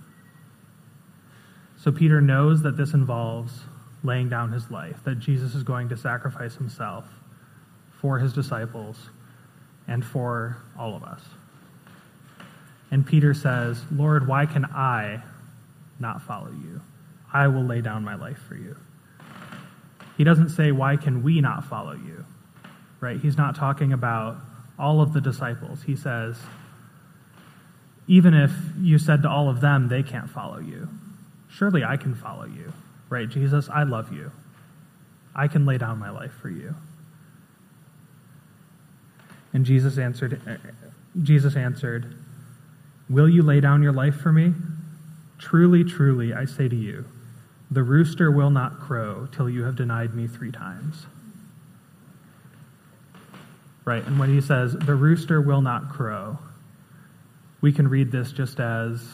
So 1.79 1.93
Peter 1.93 2.21
knows 2.21 2.63
that 2.63 2.77
this 2.77 2.93
involves 2.93 3.53
laying 4.03 4.29
down 4.29 4.53
his 4.53 4.71
life, 4.71 5.03
that 5.05 5.19
Jesus 5.19 5.55
is 5.55 5.63
going 5.63 5.89
to 5.89 5.97
sacrifice 5.97 6.55
himself 6.55 7.05
for 8.01 8.19
his 8.19 8.33
disciples 8.33 8.97
and 9.87 10.05
for 10.05 10.57
all 10.79 10.95
of 10.95 11.03
us. 11.03 11.23
And 12.91 13.07
Peter 13.07 13.35
says, 13.35 13.83
Lord, 13.91 14.27
why 14.27 14.47
can 14.47 14.65
I 14.67 15.23
not 15.99 16.23
follow 16.23 16.51
you? 16.51 16.81
I 17.33 17.49
will 17.49 17.65
lay 17.65 17.81
down 17.81 18.05
my 18.05 18.15
life 18.15 18.39
for 18.49 18.55
you. 18.55 18.77
He 20.19 20.25
doesn't 20.25 20.51
say, 20.51 20.73
Why 20.73 20.97
can 20.97 21.23
we 21.23 21.41
not 21.41 21.65
follow 21.65 21.93
you? 21.93 22.27
Right? 23.01 23.19
He's 23.19 23.39
not 23.39 23.55
talking 23.55 23.93
about 23.93 24.37
all 24.77 25.01
of 25.01 25.13
the 25.13 25.21
disciples. 25.21 25.85
He 25.85 25.95
says, 25.95 26.37
Even 28.09 28.35
if 28.35 28.51
you 28.81 28.99
said 28.99 29.23
to 29.23 29.31
all 29.31 29.49
of 29.49 29.61
them, 29.61 29.89
they 29.89 30.03
can't 30.03 30.29
follow 30.29 30.59
you, 30.59 30.89
surely 31.49 31.85
I 31.85 31.97
can 31.97 32.17
follow 32.17 32.45
you. 32.45 32.73
Right? 33.09 33.29
Jesus, 33.29 33.71
I 33.71 33.85
love 33.85 34.13
you. 34.13 34.33
I 35.35 35.47
can 35.47 35.65
lay 35.65 35.79
down 35.79 35.99
my 35.99 36.11
life 36.11 36.33
for 36.33 36.51
you. 36.51 36.75
And 39.53 39.65
Jesus 39.65 39.99
answered, 39.99 40.41
Jesus 41.23 41.55
answered, 41.57 42.17
Will 43.09 43.29
you 43.29 43.43
lay 43.43 43.61
down 43.61 43.83
your 43.85 43.93
life 43.93 44.17
for 44.17 44.33
me? 44.33 44.53
Truly, 45.39 45.85
truly, 45.85 46.35
I 46.35 46.45
say 46.45 46.69
to 46.69 46.77
you, 46.77 47.05
the 47.71 47.83
rooster 47.83 48.31
will 48.31 48.51
not 48.51 48.81
crow 48.81 49.29
till 49.31 49.49
you 49.49 49.65
have 49.65 49.77
denied 49.77 50.15
me 50.15 50.27
three 50.27 50.51
times. 50.51 51.07
Right, 53.85 54.05
and 54.07 54.19
when 54.19 54.29
he 54.29 54.41
says, 54.41 54.73
the 54.73 54.95
rooster 54.95 55.41
will 55.41 55.63
not 55.63 55.91
crow, 55.91 56.39
we 57.61 57.73
can 57.73 57.89
read 57.89 58.13
this 58.13 58.33
just 58.33 58.61
as 58.61 59.07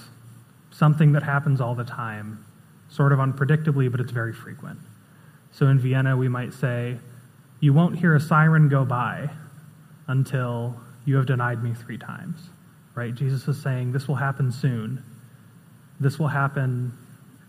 something 0.70 1.12
that 1.12 1.22
happens 1.22 1.60
all 1.60 1.74
the 1.74 1.84
time, 1.84 2.44
sort 2.88 3.12
of 3.12 3.18
unpredictably, 3.18 3.90
but 3.90 4.00
it's 4.00 4.12
very 4.12 4.32
frequent. 4.32 4.78
So 5.52 5.68
in 5.68 5.78
Vienna, 5.78 6.16
we 6.16 6.28
might 6.28 6.52
say, 6.52 6.98
You 7.60 7.72
won't 7.72 7.98
hear 7.98 8.14
a 8.16 8.20
siren 8.20 8.68
go 8.68 8.84
by 8.84 9.30
until 10.08 10.76
you 11.04 11.16
have 11.16 11.26
denied 11.26 11.62
me 11.62 11.72
three 11.74 11.98
times. 11.98 12.50
Right? 12.94 13.14
Jesus 13.14 13.46
is 13.46 13.60
saying, 13.62 13.92
This 13.92 14.08
will 14.08 14.16
happen 14.16 14.50
soon. 14.50 15.02
This 16.00 16.18
will 16.18 16.28
happen 16.28 16.92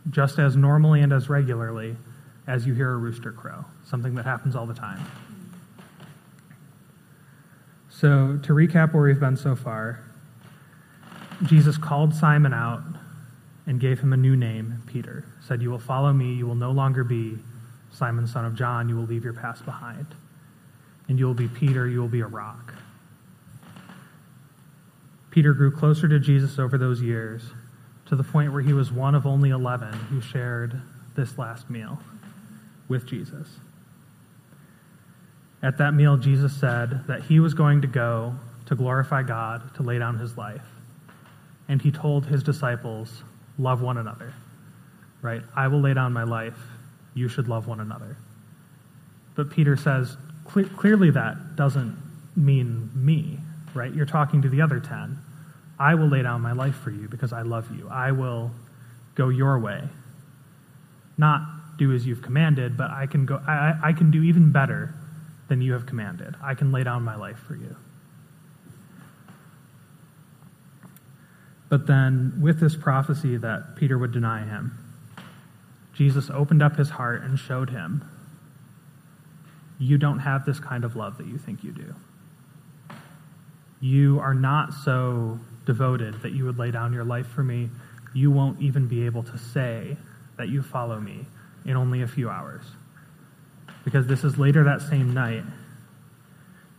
just 0.10 0.40
as 0.40 0.56
normally 0.56 1.02
and 1.02 1.12
as 1.12 1.30
regularly 1.30 1.96
as 2.48 2.68
you 2.68 2.74
hear 2.74 2.92
a 2.92 2.98
rooster 2.98 3.32
crow, 3.32 3.66
something 3.86 4.14
that 4.16 4.26
happens 4.26 4.56
all 4.56 4.66
the 4.66 4.74
time. 4.74 5.04
So, 7.90 8.40
to 8.44 8.54
recap 8.54 8.94
where 8.94 9.04
we've 9.04 9.20
been 9.20 9.38
so 9.38 9.56
far, 9.56 10.04
Jesus 11.44 11.78
called 11.78 12.14
Simon 12.14 12.54
out 12.54 12.84
and 13.66 13.80
gave 13.80 14.00
him 14.00 14.14
a 14.14 14.18
new 14.18 14.36
name, 14.36 14.84
Peter. 14.86 15.26
Said, 15.48 15.62
You 15.62 15.72
will 15.72 15.80
follow 15.80 16.14
me, 16.14 16.34
you 16.34 16.46
will 16.46 16.56
no 16.56 16.72
longer 16.72 17.04
be 17.04 17.38
Simon, 17.92 18.28
son 18.28 18.46
of 18.46 18.56
John, 18.56 18.90
you 18.90 18.96
will 18.96 19.06
leave 19.06 19.24
your 19.24 19.34
past 19.34 19.66
behind. 19.66 20.08
And 21.08 21.18
you 21.18 21.26
will 21.26 21.34
be 21.34 21.48
Peter, 21.48 21.88
you 21.88 22.02
will 22.02 22.10
be 22.10 22.20
a 22.20 22.28
rock. 22.28 22.74
Peter 25.32 25.54
grew 25.54 25.72
closer 25.72 26.08
to 26.08 26.20
Jesus 26.20 26.60
over 26.60 26.78
those 26.78 27.02
years 27.02 27.44
to 28.08 28.16
the 28.16 28.24
point 28.24 28.54
where 28.54 28.62
he 28.62 28.74
was 28.74 28.92
one 28.92 29.16
of 29.16 29.26
only 29.26 29.50
11 29.50 29.92
who 29.94 30.22
shared 30.22 30.82
this 31.16 31.38
last 31.38 31.70
meal 31.70 32.00
with 32.88 33.06
Jesus. 33.08 33.48
At 35.64 35.78
that 35.80 35.94
meal, 35.94 36.18
Jesus 36.18 36.56
said 36.56 37.08
that 37.08 37.24
he 37.24 37.40
was 37.40 37.54
going 37.54 37.82
to 37.82 37.88
go 37.88 38.36
to 38.68 38.76
glorify 38.76 39.24
God, 39.24 39.74
to 39.76 39.84
lay 39.84 39.98
down 39.98 40.20
his 40.20 40.38
life. 40.38 40.66
And 41.68 41.82
he 41.82 41.92
told 41.92 42.26
his 42.26 42.44
disciples, 42.44 43.24
Love 43.58 43.82
one 43.82 43.98
another. 43.98 44.34
Right? 45.22 45.42
I 45.56 45.68
will 45.68 45.82
lay 45.82 45.94
down 45.94 46.14
my 46.14 46.24
life. 46.24 46.58
You 47.14 47.28
should 47.28 47.48
love 47.48 47.68
one 47.68 47.80
another. 47.80 48.18
But 49.36 49.50
Peter 49.50 49.76
says, 49.76 50.18
clearly 50.46 51.12
that 51.12 51.56
doesn't 51.56 51.98
mean 52.36 52.90
me, 52.94 53.40
right? 53.74 53.94
You're 53.94 54.06
talking 54.06 54.42
to 54.42 54.50
the 54.50 54.62
other 54.62 54.80
10. 54.80 55.18
I 55.78 55.96
will 55.96 56.08
lay 56.08 56.22
down 56.22 56.42
my 56.42 56.54
life 56.54 56.76
for 56.76 56.92
you 56.92 57.08
because 57.08 57.34
I 57.34 57.42
love 57.42 57.70
you. 57.76 57.88
I 57.90 58.12
will 58.12 58.52
go 59.16 59.30
your 59.30 59.60
way. 59.60 59.84
Not 61.18 61.78
do 61.78 61.94
as 61.94 62.06
you've 62.06 62.22
commanded, 62.22 62.78
but 62.78 62.92
I 62.92 63.08
can 63.08 63.26
go 63.26 63.42
I, 63.48 63.74
I 63.84 63.94
can 63.94 64.12
do 64.12 64.24
even 64.24 64.52
better 64.52 64.94
than 65.48 65.62
you 65.62 65.74
have 65.74 65.86
commanded. 65.86 66.36
I 66.42 66.56
can 66.56 66.72
lay 66.72 66.84
down 66.84 67.04
my 67.04 67.16
life 67.16 67.38
for 67.38 67.56
you. 67.56 67.76
But 71.70 71.88
then, 71.88 72.40
with 72.42 72.60
this 72.60 72.76
prophecy 72.76 73.38
that 73.38 73.76
Peter 73.76 73.98
would 73.98 74.12
deny 74.12 74.46
him, 74.46 74.78
Jesus 75.94 76.30
opened 76.30 76.62
up 76.62 76.78
his 76.78 76.92
heart 76.92 77.24
and 77.24 77.40
showed 77.40 77.70
him, 77.70 78.08
You 79.80 79.98
don't 79.98 80.20
have 80.20 80.46
this 80.46 80.60
kind 80.60 80.84
of 80.84 80.96
love 80.96 81.18
that 81.18 81.28
you 81.28 81.38
think 81.38 81.64
you 81.64 81.72
do. 81.72 81.96
You 83.80 84.20
are 84.20 84.34
not 84.34 84.74
so 84.74 85.40
devoted 85.66 86.22
that 86.22 86.34
you 86.34 86.46
would 86.46 86.58
lay 86.58 86.72
down 86.72 86.94
your 86.94 87.04
life 87.04 87.28
for 87.28 87.44
me, 87.44 87.70
you 88.14 88.32
won't 88.32 88.62
even 88.62 88.88
be 88.88 89.06
able 89.06 89.24
to 89.24 89.38
say 89.38 89.98
that 90.38 90.50
you 90.50 90.62
follow 90.62 91.00
me 91.00 91.26
in 91.66 91.76
only 91.76 92.02
a 92.02 92.08
few 92.08 92.30
hours. 92.30 92.64
Because 93.84 94.08
this 94.08 94.24
is 94.24 94.38
later 94.38 94.64
that 94.64 94.82
same 94.82 95.14
night 95.14 95.44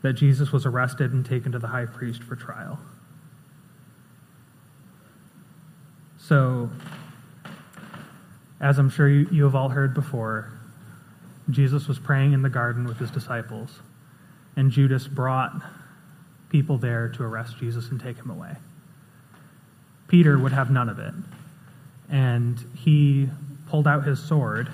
that 0.02 0.14
Jesus 0.14 0.52
was 0.52 0.66
arrested 0.66 1.12
and 1.12 1.24
taken 1.24 1.52
to 1.52 1.58
the 1.58 1.66
high 1.66 1.86
priest 1.86 2.22
for 2.22 2.36
trial. 2.36 2.78
So, 6.18 6.70
as 8.60 8.78
I'm 8.78 8.90
sure 8.90 9.08
you, 9.08 9.28
you 9.30 9.44
have 9.44 9.54
all 9.54 9.68
heard 9.68 9.94
before, 9.94 10.52
Jesus 11.50 11.86
was 11.86 11.98
praying 11.98 12.32
in 12.32 12.42
the 12.42 12.48
garden 12.48 12.84
with 12.84 12.98
his 12.98 13.10
disciples, 13.10 13.80
and 14.56 14.70
Judas 14.70 15.06
brought 15.06 15.52
people 16.48 16.78
there 16.78 17.08
to 17.10 17.22
arrest 17.22 17.58
Jesus 17.58 17.90
and 17.90 18.00
take 18.00 18.16
him 18.16 18.30
away. 18.30 18.56
Peter 20.08 20.38
would 20.38 20.52
have 20.52 20.70
none 20.70 20.88
of 20.88 20.98
it. 20.98 21.14
And 22.08 22.58
he 22.76 23.28
pulled 23.68 23.88
out 23.88 24.04
his 24.04 24.22
sword 24.22 24.68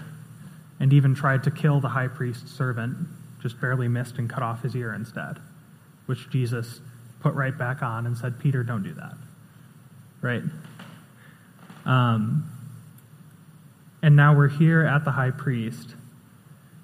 and 0.81 0.93
even 0.93 1.15
tried 1.15 1.45
to 1.45 1.51
kill 1.51 1.81
the 1.81 1.89
high 1.89 2.09
priest's 2.09 2.51
servant, 2.51 2.97
just 3.41 3.61
barely 3.61 3.89
missed 3.89 4.19
and 4.19 4.29
cut 4.29 4.43
off 4.43 4.63
his 4.63 4.75
ear 4.77 4.95
instead, 4.95 5.39
which 6.07 6.29
Jesus 6.31 6.81
put 7.21 7.35
right 7.35 7.57
back 7.57 7.83
on 7.83 8.07
and 8.07 8.17
said, 8.17 8.39
Peter, 8.39 8.63
don't 8.63 8.83
do 8.83 8.93
that. 8.95 9.15
Right? 10.21 10.43
Um, 11.85 12.51
and 14.03 14.17
now 14.17 14.37
we're 14.37 14.49
here 14.49 14.83
at 14.83 15.05
the 15.05 15.13
high 15.13 15.31
priest, 15.31 15.95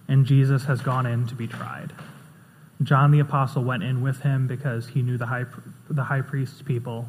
and 0.06 0.24
Jesus 0.24 0.64
has 0.64 0.80
gone 0.80 1.06
in 1.06 1.26
to 1.26 1.34
be 1.34 1.46
tried. 1.46 1.92
John 2.82 3.10
the 3.10 3.18
apostle 3.18 3.64
went 3.64 3.82
in 3.82 4.00
with 4.00 4.20
him 4.20 4.46
because 4.46 4.88
he 4.88 5.02
knew 5.02 5.18
the 5.18 5.26
high, 5.26 5.44
the 5.90 6.04
high 6.04 6.22
priest's 6.22 6.62
people 6.62 7.08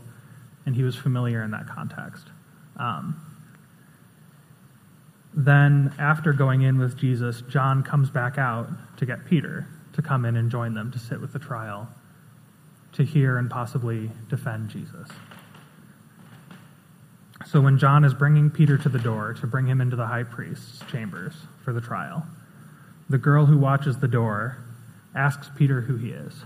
and 0.70 0.76
he 0.76 0.84
was 0.84 0.96
familiar 0.96 1.42
in 1.42 1.50
that 1.50 1.68
context. 1.68 2.28
Um, 2.78 3.20
then, 5.34 5.92
after 5.98 6.32
going 6.32 6.62
in 6.62 6.78
with 6.78 6.96
Jesus, 6.96 7.42
John 7.50 7.82
comes 7.82 8.12
back 8.12 8.38
out 8.38 8.70
to 8.98 9.08
get 9.08 9.26
Peter 9.26 9.68
to 9.94 10.04
come 10.04 10.26
in 10.26 10.38
and 10.38 10.52
join 10.52 10.76
them 10.76 10.92
to 10.92 11.00
sit 11.00 11.20
with 11.20 11.34
the 11.34 11.40
trial, 11.40 11.90
to 12.94 13.04
hear 13.04 13.40
and 13.40 13.50
possibly 13.50 14.12
defend 14.30 14.70
Jesus. 14.70 15.08
So, 17.48 17.60
when 17.62 17.80
John 17.80 18.04
is 18.04 18.14
bringing 18.14 18.52
Peter 18.52 18.78
to 18.78 18.90
the 18.90 19.00
door 19.00 19.34
to 19.42 19.48
bring 19.48 19.66
him 19.66 19.82
into 19.82 19.96
the 19.96 20.06
high 20.06 20.22
priest's 20.22 20.84
chambers 20.92 21.34
for 21.66 21.74
the 21.74 21.82
trial, 21.82 22.28
the 23.10 23.18
girl 23.18 23.48
who 23.48 23.58
watches 23.58 23.98
the 23.98 24.08
door 24.08 24.64
asks 25.16 25.50
Peter 25.58 25.82
who 25.82 25.98
he 25.98 26.12
is 26.12 26.44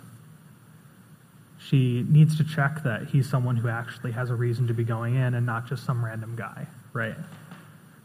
she 1.70 2.06
needs 2.10 2.38
to 2.38 2.44
check 2.44 2.84
that 2.84 3.08
he's 3.08 3.30
someone 3.30 3.56
who 3.56 3.70
actually 3.70 4.12
has 4.12 4.30
a 4.30 4.36
reason 4.36 4.68
to 4.68 4.74
be 4.74 4.84
going 4.84 5.16
in 5.16 5.34
and 5.34 5.46
not 5.46 5.68
just 5.68 5.86
some 5.86 6.04
random 6.04 6.36
guy, 6.36 6.68
right? 6.92 7.16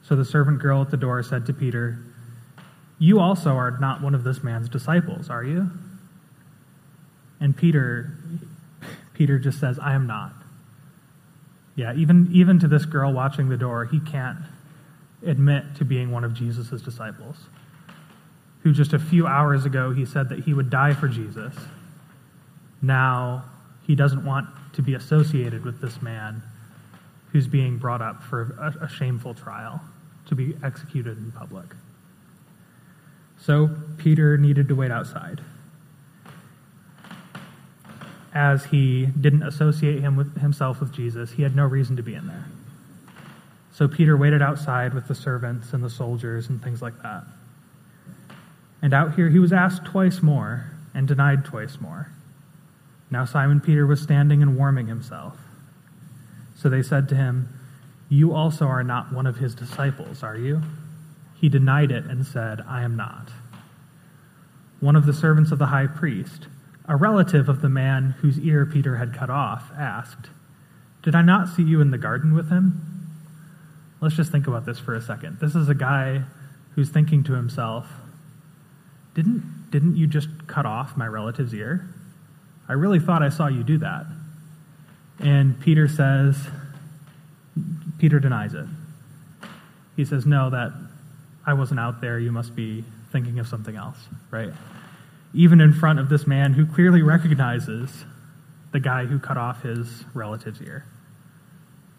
So 0.02 0.14
the 0.14 0.24
servant 0.24 0.60
girl 0.60 0.80
at 0.80 0.90
the 0.90 0.96
door 0.96 1.22
said 1.22 1.46
to 1.46 1.52
Peter, 1.52 1.98
You 2.98 3.20
also 3.20 3.50
are 3.50 3.76
not 3.78 4.00
one 4.00 4.14
of 4.14 4.22
this 4.22 4.42
man's 4.42 4.68
disciples, 4.68 5.28
are 5.28 5.44
you? 5.44 5.70
And 7.40 7.56
Peter 7.56 8.12
Peter 9.14 9.38
just 9.38 9.58
says, 9.58 9.80
I 9.80 9.94
am 9.94 10.06
not. 10.06 10.32
Yeah, 11.74 11.92
even 11.94 12.28
even 12.32 12.60
to 12.60 12.68
this 12.68 12.84
girl 12.84 13.12
watching 13.12 13.48
the 13.48 13.56
door, 13.56 13.84
he 13.84 13.98
can't 13.98 14.38
admit 15.26 15.74
to 15.76 15.84
being 15.84 16.12
one 16.12 16.22
of 16.22 16.32
Jesus' 16.32 16.80
disciples. 16.80 17.36
Who 18.62 18.72
just 18.72 18.92
a 18.92 18.98
few 18.98 19.26
hours 19.26 19.64
ago 19.64 19.92
he 19.92 20.04
said 20.04 20.28
that 20.28 20.40
he 20.40 20.54
would 20.54 20.70
die 20.70 20.94
for 20.94 21.08
Jesus 21.08 21.54
now 22.82 23.44
he 23.86 23.94
doesn't 23.94 24.24
want 24.24 24.48
to 24.74 24.82
be 24.82 24.94
associated 24.94 25.64
with 25.64 25.80
this 25.80 26.00
man 26.02 26.42
who's 27.32 27.46
being 27.46 27.78
brought 27.78 28.02
up 28.02 28.22
for 28.22 28.56
a, 28.60 28.84
a 28.84 28.88
shameful 28.88 29.34
trial 29.34 29.80
to 30.26 30.34
be 30.34 30.54
executed 30.62 31.18
in 31.18 31.32
public. 31.32 31.66
So 33.40 33.70
Peter 33.96 34.36
needed 34.36 34.68
to 34.68 34.74
wait 34.74 34.90
outside. 34.90 35.40
As 38.34 38.64
he 38.66 39.06
didn't 39.06 39.42
associate 39.42 40.00
him 40.00 40.16
with, 40.16 40.40
himself 40.40 40.80
with 40.80 40.92
Jesus, 40.92 41.32
he 41.32 41.42
had 41.42 41.56
no 41.56 41.64
reason 41.64 41.96
to 41.96 42.02
be 42.02 42.14
in 42.14 42.26
there. 42.26 42.46
So 43.72 43.88
Peter 43.88 44.16
waited 44.16 44.42
outside 44.42 44.92
with 44.92 45.08
the 45.08 45.14
servants 45.14 45.72
and 45.72 45.82
the 45.82 45.90
soldiers 45.90 46.48
and 46.48 46.62
things 46.62 46.82
like 46.82 47.00
that. 47.02 47.24
And 48.82 48.92
out 48.92 49.14
here, 49.14 49.28
he 49.28 49.38
was 49.38 49.52
asked 49.52 49.84
twice 49.84 50.22
more 50.22 50.64
and 50.94 51.08
denied 51.08 51.44
twice 51.44 51.80
more. 51.80 52.10
Now 53.10 53.24
Simon 53.24 53.60
Peter 53.60 53.86
was 53.86 54.00
standing 54.00 54.42
and 54.42 54.56
warming 54.56 54.86
himself. 54.86 55.36
So 56.54 56.68
they 56.68 56.82
said 56.82 57.08
to 57.10 57.14
him, 57.14 57.48
You 58.08 58.34
also 58.34 58.66
are 58.66 58.84
not 58.84 59.12
one 59.12 59.26
of 59.26 59.36
his 59.36 59.54
disciples, 59.54 60.22
are 60.22 60.36
you? 60.36 60.62
He 61.40 61.48
denied 61.48 61.92
it 61.92 62.04
and 62.04 62.26
said, 62.26 62.60
I 62.68 62.82
am 62.82 62.96
not. 62.96 63.30
One 64.80 64.96
of 64.96 65.06
the 65.06 65.14
servants 65.14 65.52
of 65.52 65.58
the 65.58 65.66
high 65.66 65.86
priest, 65.86 66.48
a 66.86 66.96
relative 66.96 67.48
of 67.48 67.62
the 67.62 67.68
man 67.68 68.16
whose 68.20 68.38
ear 68.40 68.66
Peter 68.66 68.96
had 68.96 69.14
cut 69.14 69.30
off, 69.30 69.70
asked, 69.76 70.30
Did 71.02 71.14
I 71.14 71.22
not 71.22 71.48
see 71.48 71.62
you 71.62 71.80
in 71.80 71.90
the 71.90 71.98
garden 71.98 72.34
with 72.34 72.50
him? 72.50 73.06
Let's 74.00 74.16
just 74.16 74.30
think 74.30 74.46
about 74.46 74.66
this 74.66 74.78
for 74.78 74.94
a 74.94 75.02
second. 75.02 75.38
This 75.40 75.54
is 75.54 75.68
a 75.68 75.74
guy 75.74 76.22
who's 76.74 76.90
thinking 76.90 77.24
to 77.24 77.32
himself, 77.32 77.86
Didn't, 79.14 79.70
didn't 79.70 79.96
you 79.96 80.06
just 80.06 80.28
cut 80.46 80.66
off 80.66 80.96
my 80.96 81.06
relative's 81.06 81.54
ear? 81.54 81.88
I 82.68 82.74
really 82.74 83.00
thought 83.00 83.22
I 83.22 83.30
saw 83.30 83.46
you 83.48 83.64
do 83.64 83.78
that. 83.78 84.04
And 85.20 85.58
Peter 85.60 85.88
says, 85.88 86.36
Peter 87.98 88.20
denies 88.20 88.54
it. 88.54 88.66
He 89.96 90.04
says, 90.04 90.26
No, 90.26 90.50
that 90.50 90.72
I 91.46 91.54
wasn't 91.54 91.80
out 91.80 92.00
there. 92.00 92.18
You 92.18 92.30
must 92.30 92.54
be 92.54 92.84
thinking 93.10 93.38
of 93.38 93.48
something 93.48 93.74
else, 93.74 93.98
right? 94.30 94.52
Even 95.32 95.60
in 95.60 95.72
front 95.72 95.98
of 95.98 96.08
this 96.08 96.26
man 96.26 96.52
who 96.52 96.66
clearly 96.66 97.02
recognizes 97.02 98.04
the 98.72 98.80
guy 98.80 99.06
who 99.06 99.18
cut 99.18 99.38
off 99.38 99.62
his 99.62 100.04
relative's 100.14 100.60
ear. 100.60 100.84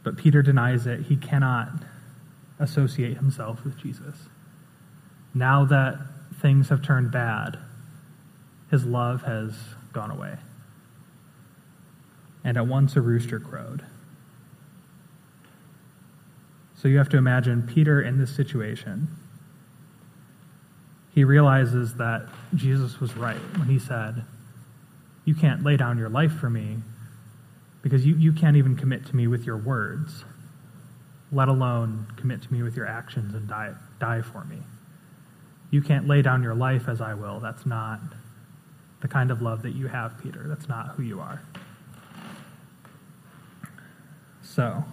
But 0.04 0.18
Peter 0.18 0.42
denies 0.42 0.86
it. 0.86 1.02
He 1.02 1.18
cannot 1.18 1.70
associate 2.60 3.18
himself 3.18 3.64
with 3.66 3.78
Jesus. 3.78 4.16
Now 5.34 5.66
that 5.66 5.98
things 6.42 6.70
have 6.70 6.84
turned 6.84 7.12
bad, 7.12 7.58
his 8.70 8.86
love 8.86 9.24
has 9.24 9.54
gone 9.94 10.12
away 10.12 10.38
and 12.50 12.58
at 12.58 12.66
once 12.66 12.96
a 12.96 13.02
rooster 13.02 13.40
crowed. 13.40 13.86
So 16.74 16.88
you 16.88 16.98
have 16.98 17.10
to 17.10 17.18
imagine 17.18 17.62
Peter 17.62 18.02
in 18.02 18.18
this 18.18 18.36
situation. 18.36 19.08
He 21.14 21.24
realizes 21.24 21.94
that 21.98 22.26
Jesus 22.56 23.00
was 23.00 23.16
right 23.16 23.38
when 23.60 23.68
he 23.68 23.78
said, 23.78 24.24
You 25.26 25.36
can't 25.36 25.64
lay 25.64 25.78
down 25.78 26.00
your 26.00 26.10
life 26.10 26.32
for 26.32 26.50
me 26.50 26.78
because 27.84 28.04
you, 28.04 28.16
you 28.16 28.34
can't 28.34 28.58
even 28.58 28.76
commit 28.76 29.06
to 29.06 29.16
me 29.16 29.28
with 29.28 29.46
your 29.46 29.58
words, 29.58 30.26
let 31.32 31.50
alone 31.50 32.08
commit 32.18 32.42
to 32.42 32.52
me 32.52 32.64
with 32.64 32.76
your 32.76 32.88
actions 32.88 33.36
and 33.36 33.48
die, 33.48 33.76
die 34.00 34.24
for 34.24 34.44
me. 34.46 34.58
You 35.70 35.84
can't 35.84 36.08
lay 36.08 36.24
down 36.24 36.42
your 36.42 36.56
life 36.56 36.90
as 36.90 37.00
I 37.00 37.14
will. 37.14 37.40
That's 37.40 37.68
not 37.68 38.00
the 39.02 39.08
kind 39.08 39.30
of 39.30 39.40
love 39.40 39.62
that 39.62 39.76
you 39.76 39.86
have, 39.86 40.20
Peter. 40.24 40.46
That's 40.48 40.68
not 40.68 40.96
who 40.96 41.04
you 41.04 41.20
are. 41.20 41.44
So, 44.56 44.84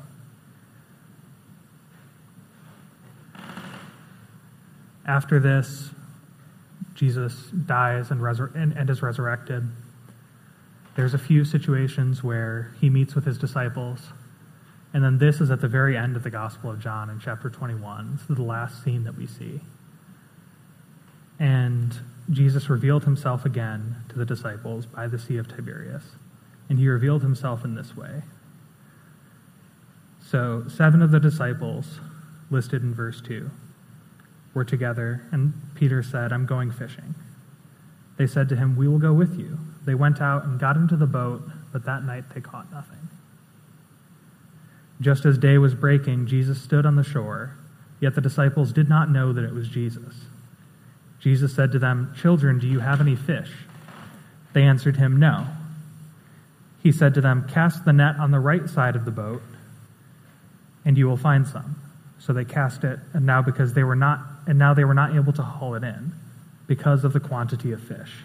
after 5.06 5.40
this, 5.40 5.90
Jesus 6.94 7.34
dies 7.50 8.10
and, 8.10 8.20
resur- 8.20 8.54
and, 8.54 8.74
and 8.74 8.90
is 8.90 9.00
resurrected. 9.00 9.66
There's 10.94 11.14
a 11.14 11.18
few 11.18 11.46
situations 11.46 12.22
where 12.22 12.74
he 12.80 12.90
meets 12.90 13.14
with 13.14 13.24
his 13.24 13.38
disciples. 13.38 14.00
And 14.92 15.02
then 15.02 15.16
this 15.16 15.40
is 15.40 15.50
at 15.50 15.62
the 15.62 15.68
very 15.68 15.96
end 15.96 16.16
of 16.16 16.22
the 16.22 16.30
Gospel 16.30 16.70
of 16.70 16.78
John 16.78 17.08
in 17.08 17.18
chapter 17.18 17.48
21. 17.48 18.12
This 18.12 18.30
is 18.30 18.36
the 18.36 18.42
last 18.42 18.84
scene 18.84 19.04
that 19.04 19.16
we 19.16 19.26
see. 19.26 19.60
And 21.38 21.98
Jesus 22.30 22.68
revealed 22.68 23.04
himself 23.04 23.46
again 23.46 23.96
to 24.10 24.18
the 24.18 24.26
disciples 24.26 24.84
by 24.84 25.06
the 25.06 25.18
Sea 25.18 25.38
of 25.38 25.48
Tiberias. 25.48 26.04
And 26.68 26.78
he 26.78 26.88
revealed 26.88 27.22
himself 27.22 27.64
in 27.64 27.74
this 27.74 27.96
way. 27.96 28.22
So, 30.30 30.64
seven 30.68 31.02
of 31.02 31.12
the 31.12 31.20
disciples, 31.20 32.00
listed 32.50 32.82
in 32.82 32.92
verse 32.92 33.20
2, 33.20 33.48
were 34.54 34.64
together, 34.64 35.22
and 35.30 35.52
Peter 35.76 36.02
said, 36.02 36.32
I'm 36.32 36.46
going 36.46 36.72
fishing. 36.72 37.14
They 38.16 38.26
said 38.26 38.48
to 38.48 38.56
him, 38.56 38.74
We 38.74 38.88
will 38.88 38.98
go 38.98 39.12
with 39.12 39.38
you. 39.38 39.58
They 39.84 39.94
went 39.94 40.20
out 40.20 40.44
and 40.44 40.58
got 40.58 40.76
into 40.76 40.96
the 40.96 41.06
boat, 41.06 41.42
but 41.72 41.84
that 41.84 42.02
night 42.02 42.24
they 42.34 42.40
caught 42.40 42.72
nothing. 42.72 43.08
Just 45.00 45.24
as 45.26 45.38
day 45.38 45.58
was 45.58 45.74
breaking, 45.74 46.26
Jesus 46.26 46.60
stood 46.60 46.86
on 46.86 46.96
the 46.96 47.04
shore, 47.04 47.52
yet 48.00 48.14
the 48.16 48.20
disciples 48.20 48.72
did 48.72 48.88
not 48.88 49.10
know 49.10 49.32
that 49.32 49.44
it 49.44 49.52
was 49.52 49.68
Jesus. 49.68 50.14
Jesus 51.20 51.54
said 51.54 51.70
to 51.70 51.78
them, 51.78 52.12
Children, 52.20 52.58
do 52.58 52.66
you 52.66 52.80
have 52.80 53.00
any 53.00 53.14
fish? 53.14 53.52
They 54.54 54.62
answered 54.62 54.96
him, 54.96 55.20
No. 55.20 55.46
He 56.82 56.90
said 56.90 57.14
to 57.14 57.20
them, 57.20 57.46
Cast 57.48 57.84
the 57.84 57.92
net 57.92 58.16
on 58.18 58.32
the 58.32 58.40
right 58.40 58.68
side 58.68 58.96
of 58.96 59.04
the 59.04 59.10
boat 59.12 59.42
and 60.86 60.96
you 60.96 61.06
will 61.06 61.18
find 61.18 61.46
some. 61.46 61.76
So 62.18 62.32
they 62.32 62.46
cast 62.46 62.82
it, 62.82 62.98
and 63.12 63.26
now 63.26 63.42
because 63.42 63.74
they 63.74 63.84
were 63.84 63.94
not 63.94 64.20
and 64.46 64.58
now 64.58 64.72
they 64.72 64.84
were 64.84 64.94
not 64.94 65.14
able 65.14 65.32
to 65.34 65.42
haul 65.42 65.74
it 65.74 65.82
in 65.82 66.12
because 66.66 67.04
of 67.04 67.12
the 67.12 67.20
quantity 67.20 67.72
of 67.72 67.82
fish. 67.82 68.24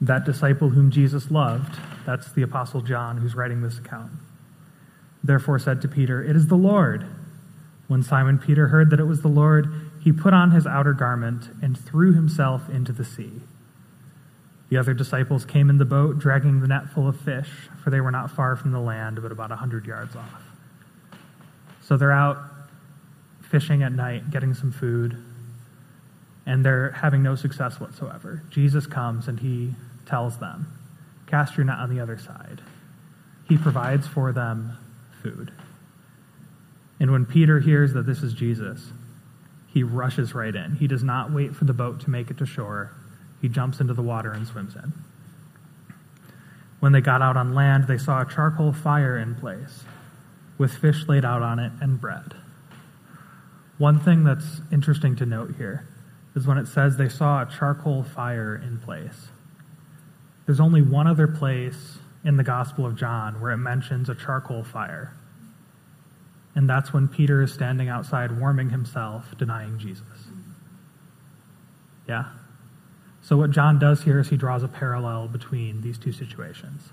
That 0.00 0.24
disciple 0.24 0.70
whom 0.70 0.90
Jesus 0.90 1.30
loved, 1.30 1.78
that's 2.06 2.32
the 2.32 2.42
apostle 2.42 2.80
John 2.80 3.18
who's 3.18 3.36
writing 3.36 3.60
this 3.60 3.78
account. 3.78 4.10
Therefore 5.22 5.58
said 5.58 5.82
to 5.82 5.88
Peter, 5.88 6.22
"It 6.24 6.34
is 6.34 6.48
the 6.48 6.56
Lord." 6.56 7.04
When 7.86 8.02
Simon 8.02 8.38
Peter 8.38 8.68
heard 8.68 8.88
that 8.90 9.00
it 9.00 9.06
was 9.06 9.20
the 9.20 9.28
Lord, 9.28 9.68
he 10.00 10.12
put 10.12 10.32
on 10.32 10.52
his 10.52 10.66
outer 10.66 10.94
garment 10.94 11.50
and 11.60 11.76
threw 11.76 12.12
himself 12.12 12.70
into 12.70 12.92
the 12.92 13.04
sea. 13.04 13.42
The 14.70 14.78
other 14.78 14.94
disciples 14.94 15.44
came 15.44 15.68
in 15.68 15.78
the 15.78 15.84
boat, 15.84 16.18
dragging 16.18 16.60
the 16.60 16.68
net 16.68 16.88
full 16.88 17.08
of 17.08 17.16
fish, 17.16 17.68
for 17.82 17.90
they 17.90 18.00
were 18.00 18.12
not 18.12 18.30
far 18.30 18.56
from 18.56 18.70
the 18.70 18.80
land, 18.80 19.20
but 19.20 19.32
about 19.32 19.50
a 19.50 19.56
hundred 19.56 19.84
yards 19.84 20.16
off. 20.16 20.49
So 21.90 21.96
they're 21.96 22.12
out 22.12 22.38
fishing 23.40 23.82
at 23.82 23.90
night, 23.90 24.30
getting 24.30 24.54
some 24.54 24.70
food, 24.70 25.20
and 26.46 26.64
they're 26.64 26.92
having 26.92 27.20
no 27.20 27.34
success 27.34 27.80
whatsoever. 27.80 28.44
Jesus 28.48 28.86
comes 28.86 29.26
and 29.26 29.40
he 29.40 29.74
tells 30.06 30.38
them, 30.38 30.68
Cast 31.26 31.56
your 31.56 31.66
net 31.66 31.78
on 31.78 31.92
the 31.92 32.00
other 32.00 32.16
side. 32.16 32.60
He 33.48 33.58
provides 33.58 34.06
for 34.06 34.30
them 34.30 34.78
food. 35.20 35.50
And 37.00 37.10
when 37.10 37.26
Peter 37.26 37.58
hears 37.58 37.92
that 37.94 38.06
this 38.06 38.22
is 38.22 38.34
Jesus, 38.34 38.92
he 39.66 39.82
rushes 39.82 40.32
right 40.32 40.54
in. 40.54 40.76
He 40.76 40.86
does 40.86 41.02
not 41.02 41.32
wait 41.32 41.56
for 41.56 41.64
the 41.64 41.72
boat 41.72 41.98
to 42.02 42.10
make 42.10 42.30
it 42.30 42.38
to 42.38 42.46
shore. 42.46 42.92
He 43.42 43.48
jumps 43.48 43.80
into 43.80 43.94
the 43.94 44.02
water 44.02 44.30
and 44.30 44.46
swims 44.46 44.76
in. 44.76 44.92
When 46.78 46.92
they 46.92 47.00
got 47.00 47.20
out 47.20 47.36
on 47.36 47.52
land, 47.52 47.88
they 47.88 47.98
saw 47.98 48.20
a 48.20 48.26
charcoal 48.32 48.72
fire 48.72 49.18
in 49.18 49.34
place 49.34 49.82
with 50.60 50.74
fish 50.74 51.08
laid 51.08 51.24
out 51.24 51.40
on 51.40 51.58
it 51.58 51.72
and 51.80 51.98
bread. 51.98 52.34
One 53.78 53.98
thing 53.98 54.24
that's 54.24 54.60
interesting 54.70 55.16
to 55.16 55.24
note 55.24 55.54
here 55.56 55.88
is 56.36 56.46
when 56.46 56.58
it 56.58 56.68
says 56.68 56.98
they 56.98 57.08
saw 57.08 57.40
a 57.40 57.46
charcoal 57.46 58.02
fire 58.02 58.60
in 58.62 58.78
place. 58.78 59.28
There's 60.44 60.60
only 60.60 60.82
one 60.82 61.06
other 61.06 61.26
place 61.26 61.96
in 62.26 62.36
the 62.36 62.44
Gospel 62.44 62.84
of 62.84 62.94
John 62.94 63.40
where 63.40 63.52
it 63.52 63.56
mentions 63.56 64.10
a 64.10 64.14
charcoal 64.14 64.62
fire. 64.62 65.14
And 66.54 66.68
that's 66.68 66.92
when 66.92 67.08
Peter 67.08 67.40
is 67.40 67.54
standing 67.54 67.88
outside 67.88 68.38
warming 68.38 68.68
himself, 68.68 69.24
denying 69.38 69.78
Jesus. 69.78 70.04
Yeah? 72.06 72.26
So, 73.22 73.38
what 73.38 73.50
John 73.50 73.78
does 73.78 74.02
here 74.02 74.20
is 74.20 74.28
he 74.28 74.36
draws 74.36 74.62
a 74.62 74.68
parallel 74.68 75.28
between 75.28 75.80
these 75.80 75.96
two 75.96 76.12
situations. 76.12 76.90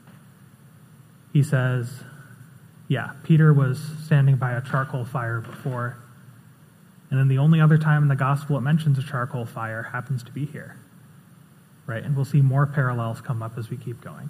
He 1.34 1.44
says, 1.44 2.04
yeah, 2.88 3.12
Peter 3.24 3.54
was 3.54 3.80
standing 4.06 4.38
by 4.38 4.54
a 4.54 4.62
charcoal 4.62 5.04
fire 5.04 5.42
before. 5.42 5.98
And 7.10 7.20
then 7.20 7.28
the 7.28 7.38
only 7.38 7.60
other 7.62 7.78
time 7.78 8.04
in 8.04 8.08
the 8.08 8.16
gospel 8.16 8.58
it 8.58 8.62
mentions 8.62 8.98
a 8.98 9.04
charcoal 9.04 9.46
fire 9.46 9.84
happens 9.84 10.24
to 10.24 10.32
be 10.32 10.46
here. 10.46 10.78
Right? 11.86 12.04
And 12.04 12.16
we'll 12.16 12.26
see 12.26 12.42
more 12.42 12.66
parallels 12.66 13.22
come 13.22 13.42
up 13.42 13.58
as 13.58 13.70
we 13.70 13.78
keep 13.78 14.02
going. 14.02 14.30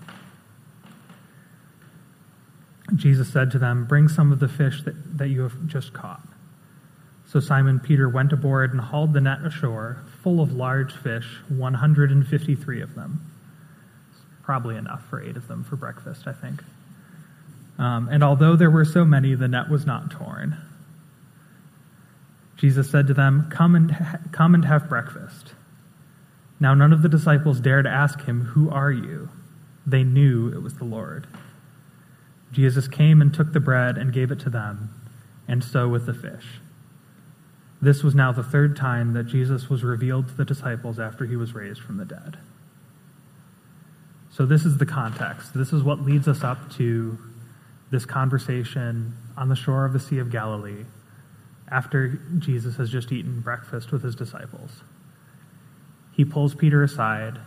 Jesus 2.96 3.32
said 3.32 3.52
to 3.52 3.60
them, 3.60 3.86
Bring 3.86 4.08
some 4.08 4.32
of 4.32 4.40
the 4.40 4.48
fish 4.48 4.84
that, 4.84 5.18
that 5.18 5.28
you 5.28 5.42
have 5.42 5.68
just 5.68 5.94
caught. 5.94 6.22
So 7.28 7.40
Simon 7.40 7.80
Peter 7.80 8.08
went 8.08 8.32
aboard 8.32 8.72
and 8.72 8.80
hauled 8.80 9.14
the 9.14 9.20
net 9.20 9.44
ashore, 9.44 10.04
full 10.24 10.40
of 10.40 10.54
large 10.54 10.94
fish, 10.94 11.42
153 11.50 12.82
of 12.82 12.96
them. 12.96 13.20
Probably 14.44 14.78
enough 14.78 15.06
for 15.10 15.22
eight 15.22 15.36
of 15.36 15.48
them 15.48 15.64
for 15.64 15.76
breakfast, 15.76 16.26
I 16.26 16.32
think. 16.32 16.64
Um, 17.78 18.10
and 18.12 18.24
although 18.24 18.56
there 18.56 18.72
were 18.72 18.86
so 18.86 19.06
many, 19.06 19.36
the 19.36 19.48
net 19.48 19.70
was 19.70 19.86
not 19.86 20.12
torn. 20.12 20.58
Jesus 22.58 22.90
said 22.90 23.08
to 23.08 23.14
them, 23.14 23.50
Come 23.52 23.76
and, 23.76 23.92
ha- 23.92 24.20
come 24.32 24.56
and 24.56 24.66
have 24.66 24.90
breakfast. 24.90 25.54
Now 26.60 26.74
none 26.74 26.92
of 26.92 27.04
the 27.04 27.10
disciples 27.10 27.60
dared 27.60 27.86
ask 27.86 28.22
him, 28.24 28.42
Who 28.42 28.70
are 28.70 28.92
you? 28.92 29.30
They 29.86 30.04
knew 30.04 30.50
it 30.50 30.62
was 30.62 30.76
the 30.76 30.84
Lord. 30.84 31.28
Jesus 32.52 32.88
came 32.88 33.22
and 33.22 33.34
took 33.34 33.54
the 33.54 33.60
bread 33.60 33.98
and 33.98 34.12
gave 34.12 34.32
it 34.32 34.40
to 34.40 34.50
them, 34.50 34.90
and 35.48 35.64
so 35.64 35.88
with 35.88 36.06
the 36.06 36.14
fish. 36.14 36.46
This 37.82 38.04
was 38.04 38.16
now 38.16 38.32
the 38.32 38.44
third 38.44 38.76
time 38.76 39.14
that 39.14 39.26
Jesus 39.28 39.70
was 39.70 39.84
revealed 39.84 40.30
to 40.30 40.34
the 40.34 40.46
disciples 40.46 41.00
after 41.00 41.26
he 41.26 41.36
was 41.36 41.54
raised 41.54 41.82
from 41.82 41.98
the 41.98 42.06
dead. 42.06 42.38
So, 44.32 44.46
this 44.46 44.66
is 44.66 44.78
the 44.78 44.86
context. 44.86 45.54
This 45.54 45.74
is 45.74 45.84
what 45.84 46.02
leads 46.02 46.28
us 46.28 46.44
up 46.44 46.72
to 46.74 47.18
this 47.90 48.06
conversation 48.06 49.14
on 49.36 49.50
the 49.50 49.56
shore 49.56 49.86
of 49.86 49.94
the 49.94 50.00
Sea 50.00 50.20
of 50.20 50.30
Galilee 50.30 50.86
after 51.70 52.20
Jesus 52.40 52.76
has 52.78 52.90
just 52.90 53.12
eaten 53.12 53.42
breakfast 53.42 53.92
with 53.92 54.04
his 54.04 54.16
disciples. 54.16 54.84
He 56.14 56.26
pulls 56.26 56.56
Peter 56.56 56.84
aside. 56.84 57.40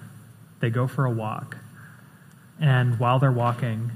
They 0.60 0.70
go 0.70 0.86
for 0.86 1.04
a 1.04 1.10
walk. 1.10 1.56
And 2.60 2.98
while 2.98 3.18
they're 3.18 3.32
walking, 3.32 3.90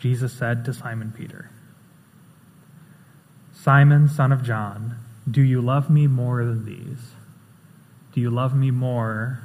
Jesus 0.00 0.32
said 0.32 0.64
to 0.64 0.74
Simon 0.74 1.12
Peter, 1.16 1.50
Simon, 3.52 4.08
son 4.08 4.32
of 4.32 4.42
John, 4.42 4.96
do 5.30 5.42
you 5.42 5.60
love 5.60 5.90
me 5.90 6.06
more 6.06 6.44
than 6.44 6.64
these? 6.64 7.12
Do 8.12 8.20
you 8.20 8.30
love 8.30 8.54
me 8.54 8.70
more 8.70 9.40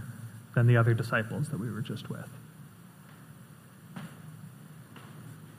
than 0.55 0.67
the 0.67 0.77
other 0.77 0.93
disciples 0.93 1.49
that 1.49 1.59
we 1.59 1.69
were 1.71 1.81
just 1.81 2.09
with? 2.09 2.29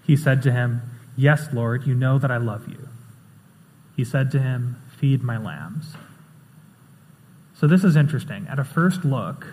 He 0.06 0.16
said 0.16 0.42
to 0.42 0.52
him, 0.52 0.82
Yes, 1.16 1.48
Lord, 1.52 1.86
you 1.86 1.94
know 1.94 2.18
that 2.18 2.30
I 2.30 2.36
love 2.36 2.68
you. 2.68 2.88
He 3.96 4.04
said 4.04 4.30
to 4.32 4.38
him, 4.38 4.76
Feed 4.98 5.22
my 5.22 5.38
lambs. 5.38 5.94
So 7.54 7.66
this 7.66 7.84
is 7.84 7.96
interesting. 7.96 8.46
At 8.48 8.58
a 8.58 8.64
first 8.64 9.04
look, 9.04 9.46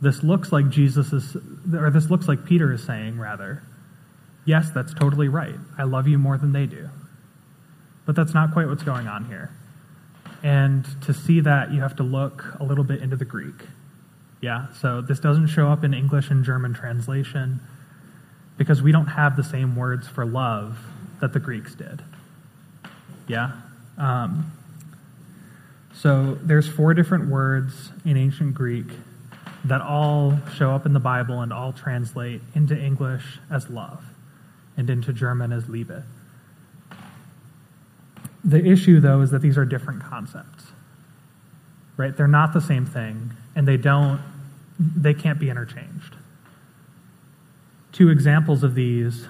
this 0.00 0.22
looks 0.22 0.52
like 0.52 0.68
Jesus 0.68 1.12
is, 1.12 1.36
or 1.74 1.90
this 1.90 2.10
looks 2.10 2.26
like 2.28 2.44
Peter 2.44 2.72
is 2.72 2.82
saying, 2.84 3.18
rather, 3.18 3.62
Yes, 4.44 4.70
that's 4.70 4.94
totally 4.94 5.28
right. 5.28 5.56
I 5.78 5.84
love 5.84 6.08
you 6.08 6.18
more 6.18 6.38
than 6.38 6.52
they 6.52 6.66
do. 6.66 6.88
But 8.06 8.16
that's 8.16 8.34
not 8.34 8.52
quite 8.52 8.66
what's 8.66 8.82
going 8.82 9.06
on 9.06 9.26
here. 9.26 9.50
And 10.42 10.86
to 11.02 11.12
see 11.12 11.40
that, 11.40 11.70
you 11.70 11.80
have 11.82 11.96
to 11.96 12.02
look 12.02 12.44
a 12.58 12.64
little 12.64 12.84
bit 12.84 13.02
into 13.02 13.16
the 13.16 13.26
Greek. 13.26 13.54
Yeah, 14.40 14.72
so 14.80 15.02
this 15.02 15.20
doesn't 15.20 15.48
show 15.48 15.68
up 15.68 15.84
in 15.84 15.92
English 15.92 16.30
and 16.30 16.44
German 16.44 16.72
translation 16.72 17.60
because 18.60 18.82
we 18.82 18.92
don't 18.92 19.06
have 19.06 19.36
the 19.36 19.42
same 19.42 19.74
words 19.74 20.06
for 20.06 20.26
love 20.26 20.78
that 21.22 21.32
the 21.32 21.40
Greeks 21.40 21.74
did. 21.74 22.02
Yeah? 23.26 23.52
Um, 23.96 24.52
so 25.94 26.34
there's 26.42 26.68
four 26.68 26.92
different 26.92 27.30
words 27.30 27.90
in 28.04 28.18
ancient 28.18 28.52
Greek 28.52 28.84
that 29.64 29.80
all 29.80 30.38
show 30.54 30.72
up 30.72 30.84
in 30.84 30.92
the 30.92 31.00
Bible 31.00 31.40
and 31.40 31.54
all 31.54 31.72
translate 31.72 32.42
into 32.54 32.78
English 32.78 33.38
as 33.50 33.70
love 33.70 34.04
and 34.76 34.90
into 34.90 35.14
German 35.14 35.52
as 35.52 35.66
Liebe. 35.66 36.02
The 38.44 38.62
issue, 38.62 39.00
though, 39.00 39.22
is 39.22 39.30
that 39.30 39.40
these 39.40 39.56
are 39.56 39.64
different 39.64 40.02
concepts. 40.02 40.64
Right? 41.96 42.14
They're 42.14 42.28
not 42.28 42.52
the 42.52 42.60
same 42.60 42.84
thing, 42.84 43.30
and 43.56 43.66
they 43.66 43.78
don't, 43.78 44.20
they 44.78 45.14
can't 45.14 45.38
be 45.38 45.48
interchanged. 45.48 46.16
Two 47.92 48.08
examples 48.08 48.62
of 48.62 48.74
these 48.74 49.26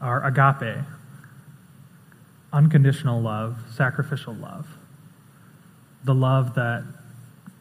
are 0.00 0.24
agape, 0.24 0.84
unconditional 2.52 3.20
love, 3.20 3.58
sacrificial 3.74 4.34
love, 4.34 4.66
the 6.04 6.14
love 6.14 6.54
that 6.54 6.84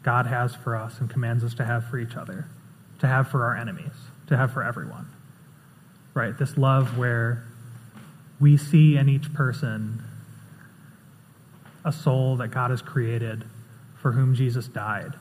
God 0.04 0.28
has 0.28 0.54
for 0.54 0.76
us 0.76 1.00
and 1.00 1.10
commands 1.10 1.44
us 1.44 1.54
to 1.56 1.66
have 1.66 1.86
for 1.88 1.98
each 1.98 2.16
other, 2.16 2.48
to 3.00 3.08
have 3.08 3.28
for 3.30 3.46
our 3.46 3.56
enemies, 3.56 3.94
to 4.28 4.38
have 4.38 4.52
for 4.52 4.64
everyone. 4.64 5.08
Right? 6.14 6.38
This 6.38 6.58
love 6.58 6.98
where 6.98 7.44
we 8.40 8.58
see 8.58 8.98
in 8.98 9.10
each 9.10 9.34
person 9.34 10.04
a 11.84 11.92
soul 11.92 12.36
that 12.38 12.50
God 12.50 12.72
has 12.72 12.82
created 12.82 13.46
for 14.02 14.12
whom 14.12 14.36
Jesus 14.36 14.68
died 14.68 15.14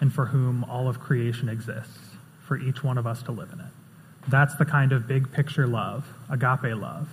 and 0.00 0.12
for 0.12 0.26
whom 0.26 0.64
all 0.64 0.88
of 0.88 1.00
creation 1.00 1.48
exists, 1.48 1.98
for 2.46 2.56
each 2.56 2.82
one 2.82 2.96
of 2.96 3.06
us 3.06 3.22
to 3.24 3.32
live 3.32 3.52
in 3.52 3.60
it. 3.60 3.66
That's 4.28 4.54
the 4.56 4.64
kind 4.64 4.92
of 4.92 5.06
big 5.06 5.32
picture 5.32 5.66
love, 5.66 6.06
agape 6.28 6.76
love, 6.76 7.08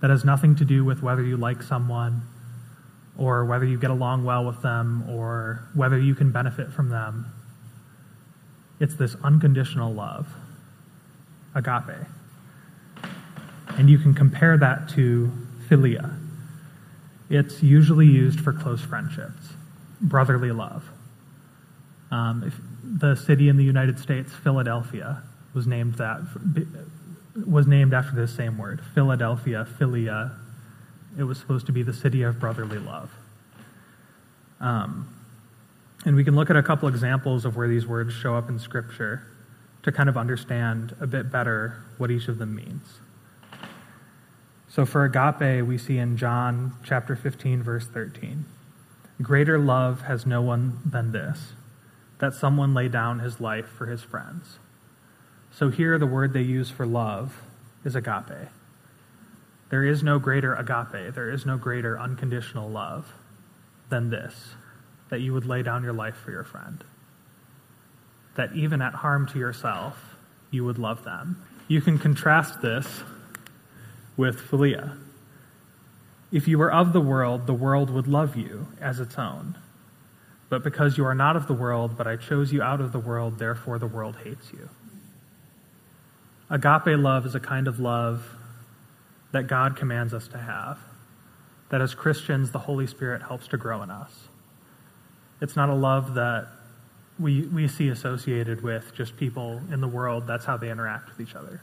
that 0.00 0.10
has 0.10 0.24
nothing 0.24 0.56
to 0.56 0.64
do 0.64 0.84
with 0.84 1.02
whether 1.02 1.22
you 1.22 1.36
like 1.36 1.62
someone 1.62 2.22
or 3.16 3.44
whether 3.44 3.64
you 3.64 3.78
get 3.78 3.90
along 3.90 4.24
well 4.24 4.44
with 4.44 4.60
them 4.62 5.08
or 5.08 5.62
whether 5.74 5.98
you 5.98 6.14
can 6.14 6.32
benefit 6.32 6.72
from 6.72 6.88
them. 6.88 7.26
It's 8.80 8.96
this 8.96 9.14
unconditional 9.22 9.92
love, 9.92 10.26
agape. 11.54 12.06
And 13.68 13.88
you 13.88 13.98
can 13.98 14.14
compare 14.14 14.56
that 14.58 14.88
to 14.90 15.30
philia, 15.68 16.18
it's 17.30 17.62
usually 17.62 18.06
used 18.06 18.40
for 18.40 18.52
close 18.52 18.82
friendships, 18.82 19.54
brotherly 20.00 20.52
love. 20.52 20.84
Um, 22.10 22.52
the 22.84 23.14
city 23.14 23.48
in 23.48 23.56
the 23.56 23.64
United 23.64 23.98
States, 23.98 24.32
Philadelphia, 24.32 25.22
was 25.54 25.66
named 25.66 25.94
that 25.94 26.20
was 27.46 27.66
named 27.66 27.94
after 27.94 28.14
this 28.14 28.34
same 28.34 28.58
word, 28.58 28.80
Philadelphia, 28.94 29.66
Philia. 29.78 30.32
It 31.18 31.24
was 31.24 31.38
supposed 31.38 31.66
to 31.66 31.72
be 31.72 31.82
the 31.82 31.92
city 31.92 32.22
of 32.22 32.38
brotherly 32.38 32.78
love. 32.78 33.10
Um, 34.60 35.08
and 36.04 36.16
we 36.16 36.24
can 36.24 36.36
look 36.36 36.50
at 36.50 36.56
a 36.56 36.62
couple 36.62 36.88
examples 36.88 37.44
of 37.44 37.56
where 37.56 37.68
these 37.68 37.86
words 37.86 38.12
show 38.12 38.34
up 38.34 38.48
in 38.48 38.58
Scripture 38.58 39.22
to 39.82 39.92
kind 39.92 40.08
of 40.08 40.16
understand 40.16 40.94
a 41.00 41.06
bit 41.06 41.30
better 41.30 41.82
what 41.98 42.10
each 42.10 42.28
of 42.28 42.38
them 42.38 42.54
means. 42.54 43.00
So 44.68 44.84
for 44.84 45.04
agape, 45.04 45.64
we 45.66 45.78
see 45.78 45.98
in 45.98 46.16
John 46.16 46.74
chapter 46.84 47.14
15, 47.14 47.62
verse 47.62 47.86
13 47.86 48.44
Greater 49.22 49.58
love 49.58 50.02
has 50.02 50.26
no 50.26 50.42
one 50.42 50.80
than 50.84 51.12
this, 51.12 51.52
that 52.18 52.34
someone 52.34 52.74
lay 52.74 52.88
down 52.88 53.20
his 53.20 53.40
life 53.40 53.66
for 53.66 53.86
his 53.86 54.02
friends. 54.02 54.58
So 55.56 55.70
here, 55.70 55.98
the 55.98 56.06
word 56.06 56.32
they 56.32 56.42
use 56.42 56.68
for 56.68 56.84
love 56.84 57.40
is 57.84 57.94
agape. 57.94 58.48
There 59.70 59.84
is 59.84 60.02
no 60.02 60.18
greater 60.18 60.54
agape, 60.54 61.14
there 61.14 61.30
is 61.30 61.46
no 61.46 61.56
greater 61.56 61.98
unconditional 61.98 62.68
love 62.68 63.12
than 63.88 64.10
this, 64.10 64.34
that 65.10 65.20
you 65.20 65.32
would 65.32 65.46
lay 65.46 65.62
down 65.62 65.84
your 65.84 65.92
life 65.92 66.16
for 66.16 66.32
your 66.32 66.42
friend. 66.42 66.82
That 68.34 68.52
even 68.54 68.82
at 68.82 68.94
harm 68.94 69.28
to 69.28 69.38
yourself, 69.38 70.16
you 70.50 70.64
would 70.64 70.78
love 70.78 71.04
them. 71.04 71.40
You 71.68 71.80
can 71.80 71.98
contrast 71.98 72.60
this 72.60 72.86
with 74.16 74.40
philia. 74.40 74.98
If 76.32 76.48
you 76.48 76.58
were 76.58 76.72
of 76.72 76.92
the 76.92 77.00
world, 77.00 77.46
the 77.46 77.54
world 77.54 77.90
would 77.90 78.08
love 78.08 78.36
you 78.36 78.66
as 78.80 78.98
its 78.98 79.16
own. 79.18 79.56
But 80.48 80.64
because 80.64 80.98
you 80.98 81.04
are 81.04 81.14
not 81.14 81.36
of 81.36 81.46
the 81.46 81.54
world, 81.54 81.96
but 81.96 82.08
I 82.08 82.16
chose 82.16 82.52
you 82.52 82.60
out 82.60 82.80
of 82.80 82.90
the 82.90 82.98
world, 82.98 83.38
therefore 83.38 83.78
the 83.78 83.86
world 83.86 84.16
hates 84.24 84.52
you. 84.52 84.68
Agape 86.54 86.98
love 86.98 87.26
is 87.26 87.34
a 87.34 87.40
kind 87.40 87.68
of 87.68 87.80
love 87.80 88.24
that 89.32 89.46
God 89.46 89.76
commands 89.76 90.14
us 90.14 90.28
to 90.28 90.38
have, 90.38 90.78
that 91.70 91.82
as 91.82 91.94
Christians, 91.94 92.52
the 92.52 92.60
Holy 92.60 92.86
Spirit 92.86 93.20
helps 93.22 93.48
to 93.48 93.56
grow 93.56 93.82
in 93.82 93.90
us. 93.90 94.12
It's 95.42 95.56
not 95.56 95.68
a 95.68 95.74
love 95.74 96.14
that 96.14 96.46
we, 97.18 97.42
we 97.42 97.68
see 97.68 97.88
associated 97.88 98.62
with 98.62 98.94
just 98.94 99.16
people 99.16 99.60
in 99.70 99.80
the 99.82 99.88
world, 99.88 100.26
that's 100.26 100.46
how 100.46 100.56
they 100.56 100.70
interact 100.70 101.10
with 101.10 101.28
each 101.28 101.34
other 101.34 101.60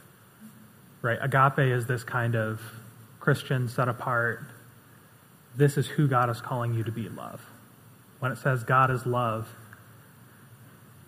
right? 1.02 1.18
Agape 1.20 1.58
is 1.58 1.86
this 1.86 2.04
kind 2.04 2.34
of 2.34 2.60
Christian 3.20 3.68
set 3.68 3.88
apart. 3.88 4.44
This 5.56 5.76
is 5.76 5.86
who 5.86 6.08
God 6.08 6.30
is 6.30 6.40
calling 6.40 6.72
you 6.72 6.84
to 6.84 6.92
be 6.92 7.08
love. 7.08 7.44
When 8.20 8.32
it 8.32 8.38
says 8.38 8.62
God 8.62 8.90
is 8.90 9.04
love, 9.04 9.48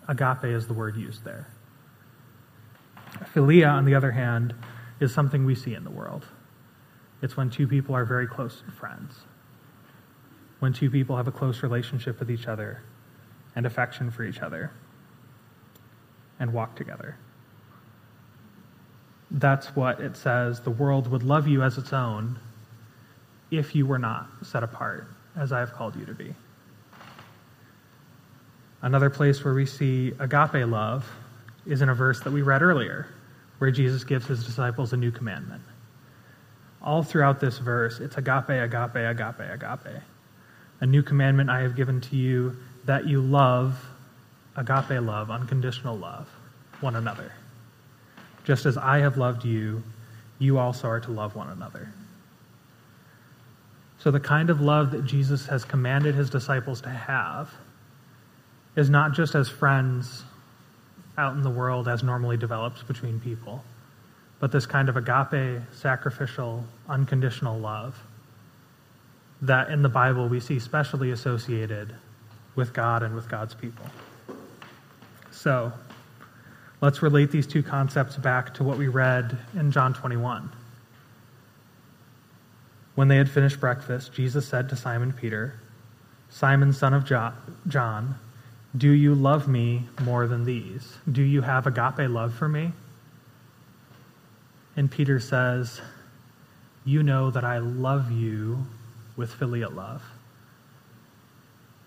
agape 0.07 0.43
is 0.43 0.67
the 0.67 0.73
word 0.73 0.97
used 0.97 1.23
there. 1.23 1.47
Philia, 3.33 3.71
on 3.71 3.85
the 3.85 3.95
other 3.95 4.11
hand, 4.11 4.53
is 4.99 5.13
something 5.13 5.45
we 5.45 5.55
see 5.55 5.73
in 5.73 5.83
the 5.83 5.89
world. 5.89 6.25
It's 7.21 7.37
when 7.37 7.49
two 7.49 7.67
people 7.67 7.95
are 7.95 8.05
very 8.05 8.27
close 8.27 8.63
friends, 8.77 9.15
when 10.59 10.73
two 10.73 10.89
people 10.89 11.17
have 11.17 11.27
a 11.27 11.31
close 11.31 11.63
relationship 11.63 12.19
with 12.19 12.29
each 12.29 12.47
other 12.47 12.81
and 13.55 13.65
affection 13.65 14.11
for 14.11 14.23
each 14.23 14.39
other 14.39 14.71
and 16.39 16.51
walk 16.51 16.75
together 16.75 17.17
that's 19.31 19.75
what 19.75 19.99
it 19.99 20.15
says 20.15 20.61
the 20.61 20.69
world 20.69 21.09
would 21.09 21.23
love 21.23 21.47
you 21.47 21.61
as 21.61 21.77
its 21.77 21.93
own 21.93 22.39
if 23.51 23.75
you 23.75 23.85
were 23.85 23.99
not 23.99 24.29
set 24.43 24.63
apart 24.63 25.07
as 25.35 25.51
I 25.51 25.59
have 25.59 25.73
called 25.73 25.95
you 25.95 26.05
to 26.05 26.13
be. 26.13 26.33
Another 28.81 29.09
place 29.09 29.43
where 29.43 29.53
we 29.53 29.65
see 29.65 30.13
agape 30.19 30.67
love 30.67 31.09
is 31.65 31.81
in 31.81 31.89
a 31.89 31.95
verse 31.95 32.21
that 32.21 32.31
we 32.31 32.41
read 32.41 32.61
earlier, 32.61 33.07
where 33.57 33.71
Jesus 33.71 34.03
gives 34.03 34.27
his 34.27 34.45
disciples 34.45 34.93
a 34.93 34.97
new 34.97 35.11
commandment. 35.11 35.63
All 36.81 37.03
throughout 37.03 37.39
this 37.39 37.57
verse, 37.57 37.99
it's 37.99 38.17
agape, 38.17 38.49
agape, 38.49 38.95
agape, 38.95 39.39
agape. 39.39 40.01
A 40.81 40.85
new 40.85 41.01
commandment 41.01 41.49
I 41.49 41.61
have 41.61 41.75
given 41.75 42.01
to 42.01 42.15
you 42.15 42.57
that 42.85 43.07
you 43.07 43.21
love, 43.21 43.83
agape 44.55 45.01
love, 45.01 45.31
unconditional 45.31 45.97
love, 45.97 46.29
one 46.81 46.95
another. 46.95 47.31
Just 48.43 48.65
as 48.65 48.77
I 48.77 48.99
have 48.99 49.17
loved 49.17 49.43
you, 49.43 49.81
you 50.37 50.59
also 50.59 50.87
are 50.87 50.99
to 50.99 51.11
love 51.11 51.35
one 51.35 51.49
another. 51.49 51.91
So, 53.97 54.11
the 54.11 54.19
kind 54.19 54.51
of 54.51 54.61
love 54.61 54.91
that 54.91 55.05
Jesus 55.05 55.47
has 55.47 55.65
commanded 55.65 56.13
his 56.13 56.29
disciples 56.29 56.81
to 56.81 56.89
have 56.89 57.51
is 58.75 58.89
not 58.89 59.13
just 59.13 59.33
as 59.33 59.49
friends 59.49 60.23
out 61.17 61.35
in 61.35 61.43
the 61.43 61.49
world 61.49 61.87
as 61.87 62.03
normally 62.03 62.37
develops 62.37 62.83
between 62.83 63.19
people, 63.19 63.63
but 64.39 64.51
this 64.51 64.65
kind 64.65 64.89
of 64.89 64.97
agape, 64.97 65.61
sacrificial, 65.71 66.65
unconditional 66.87 67.57
love 67.57 68.01
that 69.41 69.69
in 69.69 69.81
the 69.81 69.89
Bible 69.89 70.27
we 70.27 70.39
see 70.39 70.59
specially 70.59 71.11
associated 71.11 71.95
with 72.55 72.73
God 72.73 73.03
and 73.03 73.15
with 73.15 73.29
God's 73.29 73.53
people. 73.53 73.85
So, 75.31 75.73
let's 76.81 77.01
relate 77.01 77.31
these 77.31 77.45
two 77.45 77.61
concepts 77.61 78.15
back 78.15 78.53
to 78.55 78.63
what 78.63 78.77
we 78.77 78.87
read 78.87 79.37
in 79.53 79.71
John 79.71 79.93
21. 79.93 80.49
When 82.95 83.09
they 83.09 83.17
had 83.17 83.29
finished 83.29 83.59
breakfast, 83.59 84.13
Jesus 84.13 84.47
said 84.47 84.69
to 84.69 84.75
Simon 84.75 85.11
Peter, 85.11 85.59
Simon, 86.29 86.71
son 86.71 86.93
of 86.93 87.05
John, 87.05 88.15
do 88.75 88.89
you 88.89 89.15
love 89.15 89.47
me 89.47 89.83
more 90.01 90.27
than 90.27 90.45
these? 90.45 90.97
Do 91.09 91.21
you 91.21 91.41
have 91.41 91.67
agape 91.67 92.09
love 92.09 92.33
for 92.33 92.49
me? 92.49 92.71
And 94.75 94.91
Peter 94.91 95.19
says, 95.19 95.81
You 96.83 97.03
know 97.03 97.31
that 97.31 97.43
I 97.43 97.59
love 97.59 98.11
you 98.11 98.65
with 99.15 99.31
filial 99.31 99.71
love. 99.71 100.03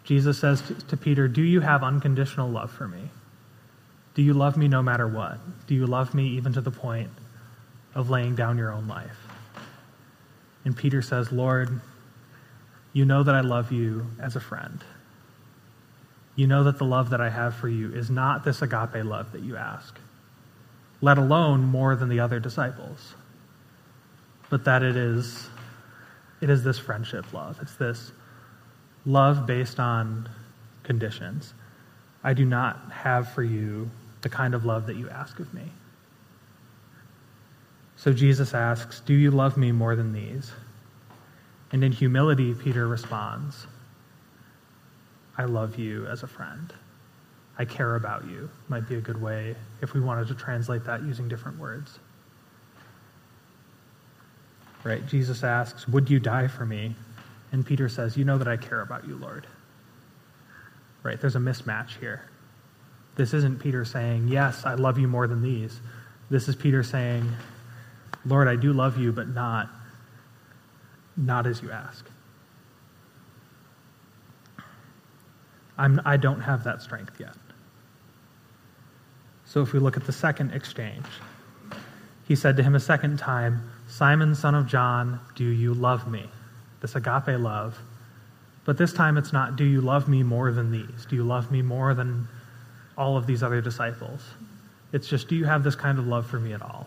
Jesus 0.05 0.38
says 0.38 0.62
to 0.88 0.96
Peter, 0.96 1.29
Do 1.29 1.42
you 1.42 1.61
have 1.61 1.83
unconditional 1.83 2.48
love 2.48 2.70
for 2.70 2.88
me? 2.88 3.11
Do 4.14 4.22
you 4.22 4.33
love 4.33 4.57
me 4.57 4.68
no 4.68 4.83
matter 4.83 5.07
what? 5.07 5.38
Do 5.66 5.74
you 5.74 5.87
love 5.87 6.14
me 6.14 6.29
even 6.29 6.53
to 6.55 6.61
the 6.61 6.70
point 6.70 7.11
of 7.94 8.09
laying 8.09 8.35
down 8.35 8.57
your 8.57 8.72
own 8.72 8.88
life? 8.88 9.18
And 10.64 10.77
Peter 10.77 11.03
says, 11.03 11.31
Lord, 11.31 11.81
you 12.92 13.05
know 13.05 13.22
that 13.22 13.35
I 13.35 13.40
love 13.40 13.70
you 13.70 14.07
as 14.18 14.35
a 14.35 14.40
friend. 14.40 14.83
You 16.38 16.46
know 16.46 16.62
that 16.62 16.79
the 16.79 16.85
love 16.85 17.11
that 17.11 17.20
I 17.20 17.31
have 17.31 17.57
for 17.57 17.68
you 17.68 17.92
is 17.92 18.11
not 18.11 18.44
this 18.44 18.62
agape 18.62 19.05
love 19.05 19.33
that 19.33 19.42
you 19.42 19.57
ask, 19.57 19.98
let 21.01 21.18
alone 21.18 21.64
more 21.64 21.96
than 21.96 22.09
the 22.09 22.20
other 22.20 22.38
disciples, 22.38 23.16
but 24.48 24.64
that 24.64 24.85
it 24.85 24.96
is, 24.96 25.48
it 26.40 26.48
is 26.48 26.62
this 26.62 26.79
friendship 26.79 27.33
love. 27.33 27.59
It's 27.61 27.74
this 27.74 28.12
love 29.05 29.48
based 29.48 29.81
on 29.81 30.29
conditions. 30.85 31.55
I 32.22 32.35
do 32.35 32.44
not 32.44 32.92
have 32.92 33.33
for 33.33 33.42
you 33.42 33.90
the 34.20 34.29
kind 34.29 34.55
of 34.55 34.64
love 34.64 34.87
that 34.87 34.94
you 34.94 35.11
ask 35.11 35.40
of 35.40 35.53
me. 35.53 35.64
So 37.96 38.12
Jesus 38.12 38.55
asks, 38.55 39.01
Do 39.01 39.14
you 39.14 39.33
love 39.33 39.57
me 39.57 39.72
more 39.72 39.96
than 39.96 40.12
these? 40.12 40.53
And 41.72 41.83
in 41.83 41.90
humility, 41.90 42.55
Peter 42.55 42.87
responds, 42.87 43.66
I 45.38 45.44
love 45.44 45.79
you 45.79 46.07
as 46.07 46.24
a 46.24 46.27
friend. 46.27 46.72
I 47.59 47.64
care 47.64 47.94
about 47.94 48.27
you, 48.27 48.51
might 48.68 48.88
be 48.88 48.96
a 48.96 49.01
good 49.01 49.20
way 49.20 49.55
if 49.81 49.94
we 49.94 50.01
wanted 50.01 50.29
to 50.29 50.35
translate 50.35 50.85
that 50.85 51.03
using 51.03 51.29
different 51.29 51.59
words. 51.59 51.98
Right? 54.85 55.05
Jesus 55.07 55.42
asks, 55.42 55.88
Would 55.88 56.11
you 56.11 56.18
die 56.20 56.48
for 56.48 56.66
me? 56.66 56.94
And 57.53 57.64
Peter 57.64 57.88
says, 57.88 58.16
You 58.16 58.24
know 58.24 58.38
that 58.38 58.48
I 58.48 58.57
care 58.57 58.81
about 58.81 59.07
you, 59.07 59.16
Lord. 59.16 59.46
Right? 61.03 61.20
There's 61.20 61.37
a 61.37 61.40
mismatch 61.40 61.98
here. 61.98 62.22
This 63.16 63.35
isn't 63.35 63.61
Peter 63.61 63.85
saying, 63.85 64.29
Yes, 64.29 64.64
I 64.64 64.74
love 64.74 64.98
you 64.98 65.09
more 65.09 65.27
than 65.27 65.42
these. 65.42 65.81
This 66.31 66.48
is 66.48 66.55
Peter 66.55 66.83
saying, 66.83 67.29
Lord, 68.24 68.48
I 68.48 68.57
do 68.57 68.72
love 68.72 68.98
you, 68.98 69.12
but 69.12 69.29
not, 69.29 69.68
not 71.16 71.46
as 71.46 71.62
you 71.62 71.70
ask. 71.70 72.09
I'm, 75.78 76.00
I 76.04 76.16
don't 76.16 76.40
have 76.40 76.64
that 76.64 76.82
strength 76.82 77.18
yet. 77.20 77.34
So 79.44 79.62
if 79.62 79.72
we 79.72 79.78
look 79.78 79.96
at 79.96 80.04
the 80.04 80.12
second 80.12 80.52
exchange, 80.52 81.06
he 82.26 82.36
said 82.36 82.56
to 82.58 82.62
him 82.62 82.74
a 82.74 82.80
second 82.80 83.18
time, 83.18 83.70
Simon, 83.88 84.34
son 84.34 84.54
of 84.54 84.66
John, 84.66 85.20
do 85.34 85.44
you 85.44 85.72
love 85.72 86.10
me? 86.10 86.28
This 86.80 86.94
agape 86.94 87.40
love. 87.40 87.78
But 88.66 88.76
this 88.76 88.92
time 88.92 89.16
it's 89.16 89.32
not, 89.32 89.56
do 89.56 89.64
you 89.64 89.80
love 89.80 90.08
me 90.08 90.22
more 90.22 90.52
than 90.52 90.70
these? 90.70 91.06
Do 91.08 91.16
you 91.16 91.24
love 91.24 91.50
me 91.50 91.62
more 91.62 91.94
than 91.94 92.28
all 92.98 93.16
of 93.16 93.26
these 93.26 93.42
other 93.42 93.62
disciples? 93.62 94.22
It's 94.92 95.08
just, 95.08 95.28
do 95.28 95.36
you 95.36 95.46
have 95.46 95.64
this 95.64 95.74
kind 95.74 95.98
of 95.98 96.06
love 96.06 96.26
for 96.26 96.38
me 96.38 96.52
at 96.52 96.60
all? 96.60 96.86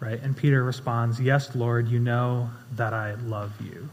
Right? 0.00 0.20
And 0.20 0.36
Peter 0.36 0.64
responds, 0.64 1.20
Yes, 1.20 1.54
Lord, 1.54 1.86
you 1.86 2.00
know 2.00 2.50
that 2.72 2.92
I 2.92 3.14
love 3.14 3.52
you. 3.60 3.88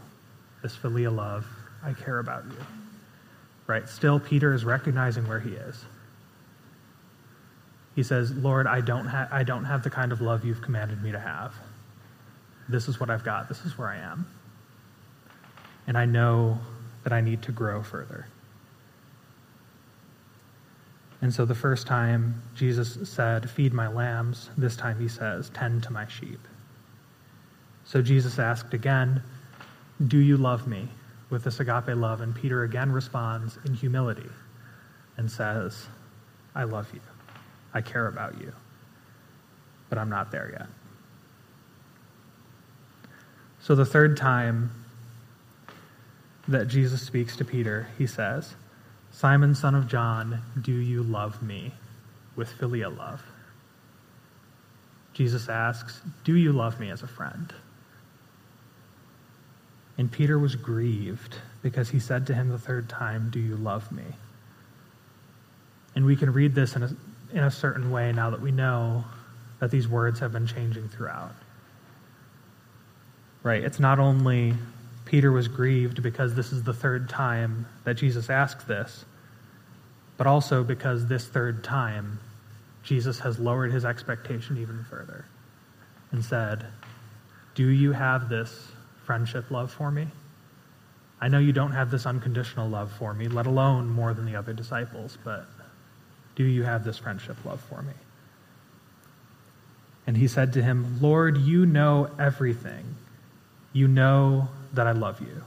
This 0.62 0.74
filial 0.74 1.12
love, 1.12 1.46
I 1.84 1.92
care 1.92 2.18
about 2.18 2.44
you. 2.46 2.79
Right? 3.70 3.88
Still, 3.88 4.18
Peter 4.18 4.52
is 4.52 4.64
recognizing 4.64 5.28
where 5.28 5.38
he 5.38 5.50
is. 5.50 5.84
He 7.94 8.02
says, 8.02 8.32
Lord, 8.32 8.66
I 8.66 8.80
don't, 8.80 9.06
ha- 9.06 9.28
I 9.30 9.44
don't 9.44 9.64
have 9.64 9.84
the 9.84 9.90
kind 9.90 10.10
of 10.10 10.20
love 10.20 10.44
you've 10.44 10.60
commanded 10.60 11.00
me 11.00 11.12
to 11.12 11.20
have. 11.20 11.54
This 12.68 12.88
is 12.88 12.98
what 12.98 13.10
I've 13.10 13.22
got. 13.22 13.48
This 13.48 13.64
is 13.64 13.78
where 13.78 13.86
I 13.86 13.98
am. 13.98 14.26
And 15.86 15.96
I 15.96 16.04
know 16.04 16.58
that 17.04 17.12
I 17.12 17.20
need 17.20 17.42
to 17.42 17.52
grow 17.52 17.80
further. 17.80 18.26
And 21.22 21.32
so 21.32 21.44
the 21.44 21.54
first 21.54 21.86
time 21.86 22.42
Jesus 22.56 23.08
said, 23.08 23.48
Feed 23.48 23.72
my 23.72 23.86
lambs, 23.86 24.50
this 24.58 24.74
time 24.74 24.98
he 24.98 25.06
says, 25.06 25.48
Tend 25.50 25.84
to 25.84 25.92
my 25.92 26.08
sheep. 26.08 26.40
So 27.84 28.02
Jesus 28.02 28.40
asked 28.40 28.74
again, 28.74 29.22
Do 30.08 30.18
you 30.18 30.36
love 30.36 30.66
me? 30.66 30.88
With 31.30 31.44
this 31.44 31.60
agape 31.60 31.96
love. 31.96 32.20
And 32.20 32.34
Peter 32.34 32.64
again 32.64 32.92
responds 32.92 33.58
in 33.64 33.74
humility 33.74 34.28
and 35.16 35.30
says, 35.30 35.86
I 36.54 36.64
love 36.64 36.88
you. 36.92 37.00
I 37.72 37.80
care 37.80 38.06
about 38.06 38.40
you. 38.40 38.52
But 39.88 39.98
I'm 39.98 40.10
not 40.10 40.30
there 40.30 40.50
yet. 40.52 40.68
So 43.60 43.74
the 43.74 43.84
third 43.86 44.16
time 44.16 44.72
that 46.48 46.66
Jesus 46.66 47.02
speaks 47.02 47.36
to 47.36 47.44
Peter, 47.44 47.88
he 47.98 48.06
says, 48.06 48.54
Simon, 49.12 49.54
son 49.54 49.74
of 49.74 49.86
John, 49.86 50.40
do 50.60 50.72
you 50.72 51.02
love 51.02 51.42
me 51.42 51.72
with 52.36 52.50
filial 52.50 52.92
love? 52.92 53.22
Jesus 55.12 55.48
asks, 55.48 56.00
Do 56.24 56.36
you 56.36 56.52
love 56.52 56.80
me 56.80 56.90
as 56.90 57.02
a 57.02 57.06
friend? 57.06 57.52
And 59.98 60.10
Peter 60.10 60.38
was 60.38 60.56
grieved 60.56 61.36
because 61.62 61.90
he 61.90 62.00
said 62.00 62.26
to 62.28 62.34
him 62.34 62.48
the 62.48 62.58
third 62.58 62.88
time, 62.88 63.30
Do 63.30 63.40
you 63.40 63.56
love 63.56 63.90
me? 63.92 64.04
And 65.94 66.04
we 66.04 66.16
can 66.16 66.32
read 66.32 66.54
this 66.54 66.76
in 66.76 66.82
a, 66.82 66.96
in 67.32 67.44
a 67.44 67.50
certain 67.50 67.90
way 67.90 68.12
now 68.12 68.30
that 68.30 68.40
we 68.40 68.52
know 68.52 69.04
that 69.58 69.70
these 69.70 69.86
words 69.86 70.20
have 70.20 70.32
been 70.32 70.46
changing 70.46 70.88
throughout. 70.88 71.34
Right? 73.42 73.62
It's 73.62 73.80
not 73.80 73.98
only 73.98 74.54
Peter 75.04 75.32
was 75.32 75.48
grieved 75.48 76.02
because 76.02 76.34
this 76.34 76.52
is 76.52 76.62
the 76.62 76.72
third 76.72 77.08
time 77.08 77.66
that 77.84 77.94
Jesus 77.94 78.30
asked 78.30 78.68
this, 78.68 79.04
but 80.16 80.26
also 80.26 80.62
because 80.62 81.06
this 81.06 81.26
third 81.26 81.64
time, 81.64 82.20
Jesus 82.82 83.18
has 83.20 83.38
lowered 83.38 83.72
his 83.72 83.84
expectation 83.84 84.58
even 84.58 84.84
further 84.84 85.24
and 86.12 86.24
said, 86.24 86.66
Do 87.54 87.66
you 87.66 87.92
have 87.92 88.28
this 88.28 88.69
friendship 89.10 89.50
love 89.50 89.72
for 89.72 89.90
me. 89.90 90.06
I 91.20 91.26
know 91.26 91.40
you 91.40 91.52
don't 91.52 91.72
have 91.72 91.90
this 91.90 92.06
unconditional 92.06 92.68
love 92.68 92.92
for 92.92 93.12
me, 93.12 93.26
let 93.26 93.44
alone 93.44 93.88
more 93.88 94.14
than 94.14 94.24
the 94.24 94.36
other 94.36 94.52
disciples, 94.52 95.18
but 95.24 95.48
do 96.36 96.44
you 96.44 96.62
have 96.62 96.84
this 96.84 96.96
friendship 96.96 97.36
love 97.44 97.60
for 97.60 97.82
me? 97.82 97.92
And 100.06 100.16
he 100.16 100.28
said 100.28 100.52
to 100.52 100.62
him, 100.62 100.98
Lord, 101.00 101.38
you 101.38 101.66
know 101.66 102.08
everything. 102.20 102.94
You 103.72 103.88
know 103.88 104.48
that 104.74 104.86
I 104.86 104.92
love 104.92 105.20
you. 105.20 105.42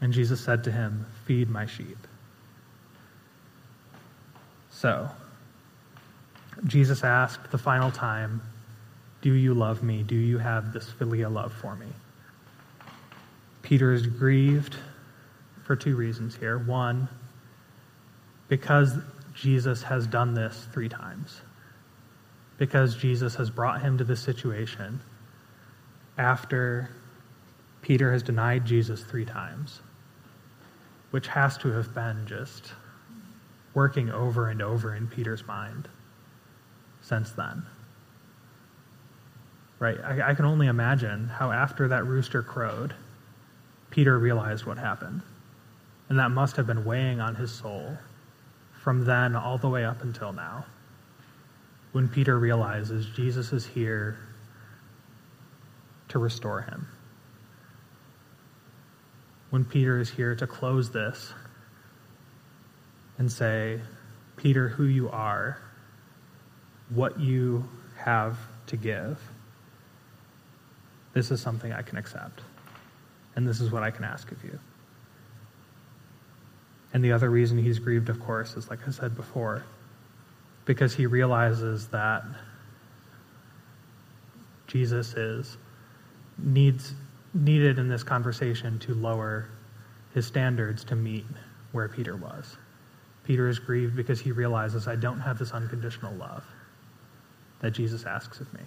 And 0.00 0.12
Jesus 0.12 0.40
said 0.40 0.62
to 0.62 0.70
him, 0.70 1.06
Feed 1.24 1.50
my 1.50 1.66
sheep. 1.66 1.98
So, 4.70 5.08
Jesus 6.68 7.02
asked 7.02 7.50
the 7.50 7.58
final 7.58 7.90
time, 7.90 8.42
do 9.26 9.34
you 9.34 9.54
love 9.54 9.82
me? 9.82 10.04
Do 10.04 10.14
you 10.14 10.38
have 10.38 10.72
this 10.72 10.88
filial 10.88 11.32
love 11.32 11.52
for 11.52 11.74
me? 11.74 11.88
Peter 13.60 13.92
is 13.92 14.06
grieved 14.06 14.76
for 15.64 15.74
two 15.74 15.96
reasons 15.96 16.36
here. 16.36 16.56
One, 16.56 17.08
because 18.46 18.96
Jesus 19.34 19.82
has 19.82 20.06
done 20.06 20.34
this 20.34 20.68
three 20.72 20.88
times. 20.88 21.40
Because 22.56 22.94
Jesus 22.94 23.34
has 23.34 23.50
brought 23.50 23.82
him 23.82 23.98
to 23.98 24.04
this 24.04 24.20
situation 24.20 25.00
after 26.16 26.88
Peter 27.82 28.12
has 28.12 28.22
denied 28.22 28.64
Jesus 28.64 29.02
three 29.02 29.24
times, 29.24 29.80
which 31.10 31.26
has 31.26 31.58
to 31.58 31.72
have 31.72 31.92
been 31.92 32.28
just 32.28 32.72
working 33.74 34.08
over 34.08 34.50
and 34.50 34.62
over 34.62 34.94
in 34.94 35.08
Peter's 35.08 35.44
mind 35.48 35.88
since 37.02 37.32
then 37.32 37.66
right? 39.78 39.98
I, 40.02 40.30
I 40.30 40.34
can 40.34 40.44
only 40.44 40.66
imagine 40.66 41.28
how 41.28 41.52
after 41.52 41.88
that 41.88 42.06
rooster 42.06 42.42
crowed, 42.42 42.94
Peter 43.90 44.18
realized 44.18 44.64
what 44.66 44.78
happened. 44.78 45.22
And 46.08 46.18
that 46.18 46.30
must 46.30 46.56
have 46.56 46.66
been 46.66 46.84
weighing 46.84 47.20
on 47.20 47.34
his 47.34 47.50
soul 47.50 47.98
from 48.82 49.04
then 49.04 49.34
all 49.34 49.58
the 49.58 49.68
way 49.68 49.84
up 49.84 50.02
until 50.02 50.32
now. 50.32 50.64
When 51.92 52.08
Peter 52.08 52.38
realizes 52.38 53.06
Jesus 53.06 53.52
is 53.52 53.66
here 53.66 54.18
to 56.08 56.18
restore 56.18 56.62
him. 56.62 56.86
When 59.50 59.64
Peter 59.64 59.98
is 59.98 60.10
here 60.10 60.34
to 60.36 60.46
close 60.46 60.90
this 60.90 61.32
and 63.18 63.30
say, 63.30 63.80
Peter, 64.36 64.68
who 64.68 64.84
you 64.84 65.08
are, 65.08 65.60
what 66.90 67.18
you 67.18 67.68
have 67.96 68.38
to 68.66 68.76
give, 68.76 69.18
this 71.16 71.30
is 71.30 71.40
something 71.40 71.72
I 71.72 71.80
can 71.80 71.96
accept. 71.96 72.42
And 73.36 73.48
this 73.48 73.62
is 73.62 73.72
what 73.72 73.82
I 73.82 73.90
can 73.90 74.04
ask 74.04 74.30
of 74.32 74.44
you. 74.44 74.58
And 76.92 77.02
the 77.02 77.12
other 77.12 77.30
reason 77.30 77.56
he's 77.56 77.78
grieved, 77.78 78.10
of 78.10 78.20
course, 78.20 78.54
is 78.54 78.68
like 78.68 78.86
I 78.86 78.90
said 78.90 79.16
before, 79.16 79.64
because 80.66 80.94
he 80.94 81.06
realizes 81.06 81.88
that 81.88 82.22
Jesus 84.66 85.14
is 85.14 85.56
needs 86.36 86.92
needed 87.32 87.78
in 87.78 87.88
this 87.88 88.02
conversation 88.02 88.78
to 88.80 88.92
lower 88.92 89.48
his 90.12 90.26
standards 90.26 90.84
to 90.84 90.96
meet 90.96 91.24
where 91.72 91.88
Peter 91.88 92.14
was. 92.14 92.58
Peter 93.24 93.48
is 93.48 93.58
grieved 93.58 93.96
because 93.96 94.20
he 94.20 94.32
realizes 94.32 94.86
I 94.86 94.96
don't 94.96 95.20
have 95.20 95.38
this 95.38 95.52
unconditional 95.52 96.14
love 96.16 96.44
that 97.60 97.70
Jesus 97.70 98.04
asks 98.04 98.38
of 98.38 98.52
me. 98.52 98.60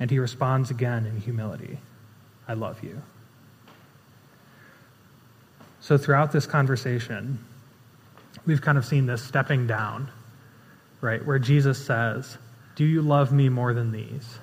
And 0.00 0.10
he 0.10 0.18
responds 0.18 0.70
again 0.70 1.06
in 1.06 1.20
humility 1.20 1.78
I 2.48 2.54
love 2.54 2.82
you. 2.82 3.00
So, 5.78 5.96
throughout 5.96 6.32
this 6.32 6.46
conversation, 6.46 7.38
we've 8.44 8.60
kind 8.60 8.76
of 8.76 8.84
seen 8.84 9.06
this 9.06 9.22
stepping 9.22 9.68
down, 9.68 10.10
right? 11.00 11.24
Where 11.24 11.38
Jesus 11.38 11.84
says, 11.84 12.36
Do 12.74 12.84
you 12.84 13.02
love 13.02 13.32
me 13.32 13.48
more 13.48 13.72
than 13.72 13.92
these? 13.92 14.38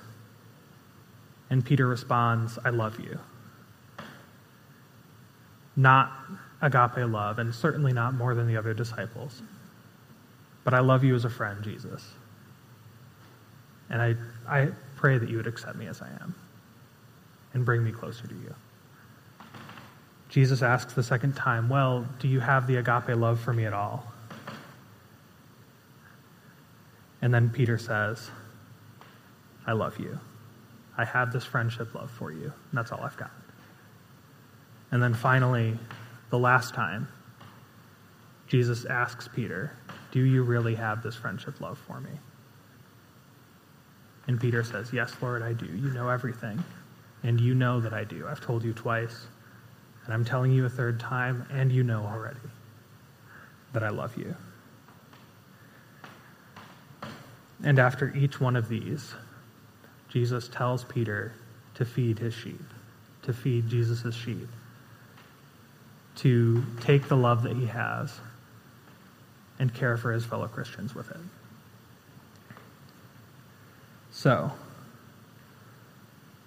And 1.50 1.64
Peter 1.64 1.86
responds, 1.86 2.58
I 2.64 2.70
love 2.70 2.98
you. 2.98 3.18
Not 5.76 6.12
agape 6.62 7.06
love, 7.08 7.38
and 7.38 7.54
certainly 7.54 7.92
not 7.92 8.14
more 8.14 8.34
than 8.34 8.46
the 8.46 8.56
other 8.56 8.74
disciples. 8.74 9.42
But 10.64 10.74
I 10.74 10.80
love 10.80 11.04
you 11.04 11.14
as 11.14 11.24
a 11.24 11.30
friend, 11.30 11.62
Jesus. 11.62 12.06
And 13.90 14.02
I, 14.02 14.14
I 14.46 14.68
pray 14.98 15.16
that 15.16 15.30
you 15.30 15.36
would 15.36 15.46
accept 15.46 15.76
me 15.76 15.86
as 15.86 16.02
I 16.02 16.08
am 16.20 16.34
and 17.54 17.64
bring 17.64 17.82
me 17.82 17.92
closer 17.92 18.26
to 18.26 18.34
you. 18.34 18.54
Jesus 20.28 20.60
asks 20.60 20.92
the 20.92 21.02
second 21.02 21.34
time, 21.34 21.68
Well, 21.68 22.06
do 22.18 22.28
you 22.28 22.40
have 22.40 22.66
the 22.66 22.76
agape 22.76 23.16
love 23.16 23.40
for 23.40 23.52
me 23.52 23.64
at 23.64 23.72
all? 23.72 24.12
And 27.22 27.32
then 27.32 27.48
Peter 27.48 27.78
says, 27.78 28.30
I 29.66 29.72
love 29.72 29.98
you. 29.98 30.18
I 30.96 31.04
have 31.04 31.32
this 31.32 31.44
friendship 31.44 31.94
love 31.94 32.10
for 32.10 32.32
you, 32.32 32.44
and 32.44 32.72
that's 32.72 32.92
all 32.92 33.00
I've 33.00 33.16
got. 33.16 33.30
And 34.90 35.02
then 35.02 35.14
finally, 35.14 35.78
the 36.30 36.38
last 36.38 36.74
time, 36.74 37.08
Jesus 38.46 38.84
asks 38.84 39.28
Peter, 39.28 39.72
Do 40.10 40.20
you 40.20 40.42
really 40.42 40.74
have 40.74 41.02
this 41.02 41.14
friendship 41.14 41.60
love 41.60 41.78
for 41.86 42.00
me? 42.00 42.10
And 44.28 44.38
Peter 44.38 44.62
says, 44.62 44.92
Yes, 44.92 45.12
Lord, 45.20 45.42
I 45.42 45.54
do. 45.54 45.66
You 45.66 45.90
know 45.90 46.08
everything. 46.08 46.62
And 47.24 47.40
you 47.40 47.54
know 47.54 47.80
that 47.80 47.92
I 47.92 48.04
do. 48.04 48.28
I've 48.28 48.40
told 48.40 48.62
you 48.62 48.72
twice. 48.72 49.26
And 50.04 50.14
I'm 50.14 50.24
telling 50.24 50.52
you 50.52 50.64
a 50.64 50.70
third 50.70 51.00
time, 51.00 51.46
and 51.50 51.72
you 51.72 51.82
know 51.82 52.04
already 52.04 52.38
that 53.72 53.82
I 53.82 53.88
love 53.88 54.16
you. 54.16 54.34
And 57.64 57.78
after 57.78 58.14
each 58.14 58.40
one 58.40 58.54
of 58.54 58.68
these, 58.68 59.14
Jesus 60.08 60.48
tells 60.48 60.84
Peter 60.84 61.32
to 61.74 61.84
feed 61.84 62.18
his 62.18 62.32
sheep, 62.32 62.62
to 63.22 63.32
feed 63.32 63.68
Jesus' 63.68 64.14
sheep, 64.14 64.48
to 66.16 66.64
take 66.80 67.08
the 67.08 67.16
love 67.16 67.42
that 67.42 67.56
he 67.56 67.66
has 67.66 68.20
and 69.58 69.74
care 69.74 69.96
for 69.96 70.12
his 70.12 70.24
fellow 70.24 70.46
Christians 70.48 70.94
with 70.94 71.10
it. 71.10 71.20
So, 74.18 74.50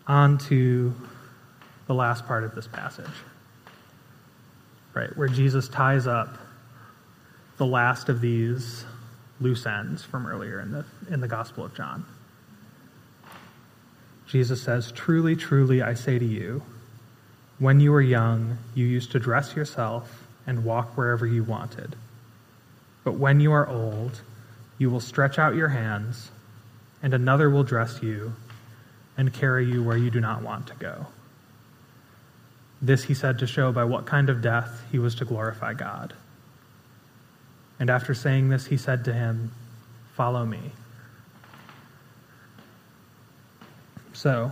on 0.06 0.40
to 0.50 0.94
the 1.88 1.94
last 1.94 2.26
part 2.26 2.44
of 2.44 2.54
this 2.54 2.68
passage 2.68 3.06
right, 4.94 5.16
where 5.16 5.30
Jesus 5.30 5.70
ties 5.70 6.06
up 6.06 6.38
the 7.56 7.66
last 7.66 8.10
of 8.10 8.20
these 8.20 8.84
loose 9.40 9.66
ends 9.66 10.04
from 10.04 10.28
earlier 10.28 10.60
in 10.60 10.74
the, 10.74 10.86
in 11.10 11.22
the 11.22 11.30
Gospel 11.30 11.64
of 11.64 11.74
John. 11.74 12.06
Jesus 14.28 14.62
says, 14.62 14.92
Truly, 14.92 15.38
truly, 15.38 15.82
I 15.82 15.94
say 15.94 16.20
to 16.20 16.26
you, 16.26 16.64
when 17.58 17.80
you 17.80 17.94
were 17.94 18.02
young, 18.02 18.58
you 18.76 18.86
used 18.86 19.14
to 19.14 19.20
dress 19.20 19.56
yourself 19.56 20.28
and 20.46 20.66
walk 20.66 20.98
wherever 20.98 21.26
you 21.26 21.46
wanted. 21.46 21.96
But 23.06 23.14
when 23.14 23.40
you 23.40 23.54
are 23.54 23.66
old, 23.66 24.20
you 24.78 24.90
will 24.90 25.00
stretch 25.00 25.40
out 25.40 25.56
your 25.56 25.70
hands, 25.70 26.32
and 27.04 27.14
another 27.14 27.50
will 27.50 27.64
dress 27.64 28.02
you 28.02 28.34
and 29.18 29.34
carry 29.34 29.66
you 29.66 29.84
where 29.84 29.98
you 29.98 30.10
do 30.10 30.20
not 30.20 30.42
want 30.42 30.68
to 30.68 30.76
go. 30.76 31.08
This 32.82 33.04
he 33.04 33.14
said 33.14 33.40
to 33.40 33.48
show 33.48 33.72
by 33.72 33.84
what 33.84 34.06
kind 34.06 34.30
of 34.30 34.42
death 34.42 34.84
he 34.92 35.00
was 35.00 35.16
to 35.16 35.26
glorify 35.26 35.74
God. 35.74 36.14
And 37.80 37.90
after 37.90 38.14
saying 38.14 38.50
this, 38.50 38.66
he 38.66 38.78
said 38.78 39.06
to 39.06 39.14
him, 39.14 39.52
Follow 40.16 40.46
me. 40.46 40.72
So, 44.14 44.52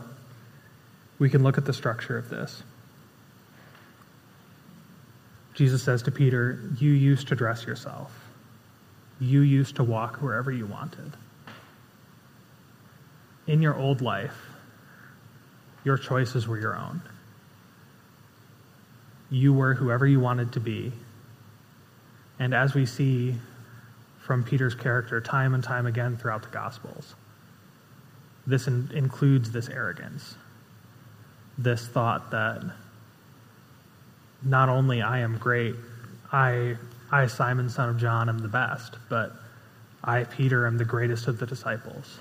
we 1.19 1.29
can 1.29 1.43
look 1.43 1.57
at 1.57 1.65
the 1.65 1.73
structure 1.73 2.17
of 2.17 2.29
this. 2.29 2.63
Jesus 5.53 5.83
says 5.83 6.01
to 6.03 6.11
Peter, 6.11 6.59
You 6.77 6.91
used 6.91 7.27
to 7.27 7.35
dress 7.35 7.65
yourself, 7.65 8.11
you 9.19 9.41
used 9.41 9.75
to 9.75 9.83
walk 9.83 10.17
wherever 10.17 10.51
you 10.51 10.65
wanted. 10.65 11.13
In 13.49 13.61
your 13.61 13.75
old 13.75 14.01
life, 14.01 14.37
your 15.83 15.97
choices 15.97 16.47
were 16.47 16.59
your 16.59 16.77
own 16.77 17.01
you 19.29 19.53
were 19.53 19.73
whoever 19.73 20.07
you 20.07 20.19
wanted 20.19 20.53
to 20.53 20.59
be. 20.59 20.91
And 22.39 22.53
as 22.53 22.73
we 22.73 22.85
see 22.85 23.35
from 24.19 24.43
Peter's 24.43 24.75
character 24.75 25.21
time 25.21 25.53
and 25.53 25.63
time 25.63 25.85
again 25.85 26.17
throughout 26.17 26.43
the 26.43 26.49
Gospels, 26.49 27.15
this 28.47 28.67
in- 28.67 28.89
includes 28.93 29.51
this 29.51 29.69
arrogance, 29.69 30.35
this 31.57 31.85
thought 31.85 32.31
that 32.31 32.63
not 34.41 34.69
only 34.69 35.01
I 35.01 35.19
am 35.19 35.37
great, 35.37 35.75
I, 36.31 36.77
I, 37.11 37.27
Simon, 37.27 37.69
son 37.69 37.89
of 37.89 37.97
John, 37.97 38.29
am 38.29 38.39
the 38.39 38.47
best, 38.47 38.95
but 39.09 39.33
I, 40.03 40.23
Peter, 40.23 40.65
am 40.65 40.77
the 40.77 40.85
greatest 40.85 41.27
of 41.27 41.39
the 41.39 41.45
disciples. 41.45 42.19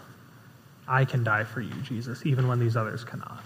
I 0.88 1.04
can 1.04 1.22
die 1.22 1.44
for 1.44 1.60
you, 1.60 1.74
Jesus, 1.82 2.24
even 2.24 2.48
when 2.48 2.58
these 2.58 2.76
others 2.76 3.04
cannot. 3.04 3.42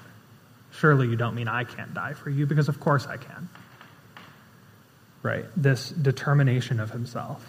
Surely 0.72 1.08
you 1.08 1.16
don't 1.16 1.34
mean 1.34 1.48
I 1.48 1.64
can't 1.64 1.92
die 1.92 2.14
for 2.14 2.30
you, 2.30 2.46
because 2.46 2.68
of 2.68 2.80
course 2.80 3.06
I 3.06 3.16
can. 3.16 3.48
Right? 5.22 5.44
This 5.56 5.90
determination 5.90 6.80
of 6.80 6.90
himself. 6.90 7.44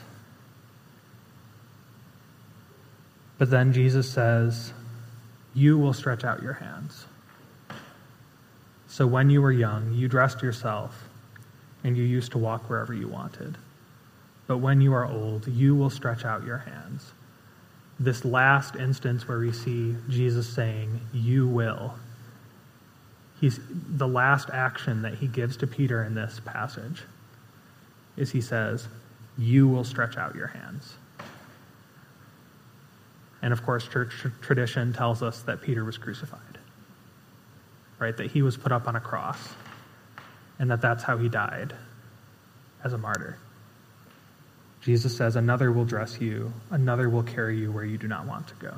But 3.38 3.50
then 3.50 3.74
Jesus 3.74 4.10
says, 4.10 4.74
You 5.54 5.78
will 5.78 5.94
stretch 5.94 6.24
out 6.24 6.42
your 6.42 6.54
hands. 6.54 7.06
So 8.88 9.08
when 9.08 9.30
you 9.30 9.42
were 9.42 9.52
young, 9.52 9.94
you 9.94 10.08
dressed 10.08 10.44
yourself 10.44 11.10
and 11.84 11.98
you 11.98 12.04
used 12.04 12.32
to 12.34 12.38
walk 12.38 12.70
wherever 12.70 12.94
you 12.94 13.08
wanted. 13.08 13.58
But 14.48 14.60
when 14.60 14.82
you 14.82 14.94
are 14.94 15.06
old, 15.06 15.48
you 15.48 15.76
will 15.76 15.90
stretch 15.90 16.26
out 16.26 16.46
your 16.46 16.60
hands. 16.60 17.12
This 18.00 18.26
last 18.26 18.76
instance 18.76 19.28
where 19.28 19.40
we 19.40 19.52
see 19.52 19.96
Jesus 20.10 20.48
saying, 20.48 21.00
You 21.14 21.48
will, 21.48 21.94
he's 23.40 23.60
the 23.72 24.08
last 24.08 24.50
action 24.52 25.02
that 25.04 25.16
he 25.16 25.28
gives 25.28 25.58
to 25.58 25.68
Peter 25.68 26.04
in 26.04 26.16
this 26.16 26.42
passage 26.44 27.04
is 28.18 28.32
he 28.32 28.42
says, 28.42 28.88
You 29.38 29.68
will 29.68 29.84
stretch 29.84 30.18
out 30.18 30.36
your 30.36 30.48
hands. 30.48 30.96
And 33.42 33.52
of 33.52 33.64
course, 33.64 33.88
church 33.88 34.14
tradition 34.42 34.94
tells 34.94 35.22
us 35.22 35.42
that 35.42 35.62
Peter 35.62 35.84
was 35.84 35.98
crucified, 35.98 36.58
right? 38.00 38.16
That 38.16 38.32
he 38.32 38.42
was 38.42 38.56
put 38.56 38.72
up 38.72 38.88
on 38.88 38.96
a 38.96 39.02
cross, 39.02 39.38
and 40.60 40.72
that 40.72 40.82
that's 40.82 41.04
how 41.04 41.18
he 41.18 41.28
died 41.28 41.76
as 42.84 42.94
a 42.94 42.98
martyr. 42.98 43.38
Jesus 44.84 45.16
says, 45.16 45.38
Another 45.38 45.72
will 45.72 45.86
dress 45.86 46.20
you, 46.20 46.54
another 46.70 47.10
will 47.10 47.24
carry 47.24 47.58
you 47.58 47.72
where 47.72 47.86
you 47.86 47.98
do 47.98 48.08
not 48.08 48.26
want 48.28 48.48
to 48.50 48.56
go. 48.56 48.74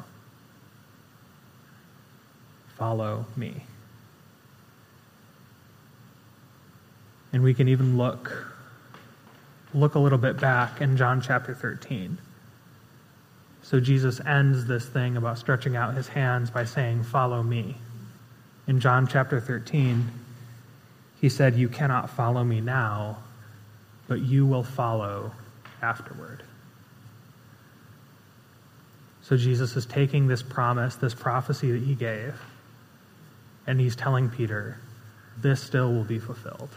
Follow 2.77 3.25
me. 3.35 3.63
And 7.33 7.43
we 7.43 7.53
can 7.53 7.67
even 7.67 7.97
look 7.97 8.51
look 9.73 9.95
a 9.95 9.99
little 9.99 10.17
bit 10.17 10.39
back 10.39 10.79
in 10.79 10.95
John 10.95 11.19
chapter 11.21 11.53
13. 11.53 12.17
So 13.61 13.79
Jesus 13.79 14.21
ends 14.25 14.67
this 14.67 14.85
thing 14.85 15.17
about 15.17 15.37
stretching 15.37 15.75
out 15.75 15.95
his 15.95 16.07
hands 16.07 16.51
by 16.51 16.65
saying, 16.65 17.03
Follow 17.03 17.41
me. 17.41 17.77
In 18.67 18.79
John 18.79 19.07
chapter 19.07 19.39
13, 19.41 20.07
he 21.19 21.29
said, 21.29 21.55
You 21.55 21.67
cannot 21.67 22.11
follow 22.11 22.43
me 22.43 22.61
now, 22.61 23.17
but 24.07 24.21
you 24.21 24.45
will 24.45 24.63
follow 24.63 25.31
afterward. 25.85 26.43
So 29.21 29.37
Jesus 29.37 29.75
is 29.75 29.85
taking 29.85 30.27
this 30.27 30.41
promise, 30.41 30.95
this 30.95 31.13
prophecy 31.13 31.71
that 31.71 31.81
he 31.81 31.95
gave, 31.95 32.35
and 33.67 33.79
he's 33.79 33.95
telling 33.95 34.29
Peter, 34.29 34.77
This 35.37 35.61
still 35.61 35.93
will 35.93 36.03
be 36.03 36.19
fulfilled. 36.19 36.69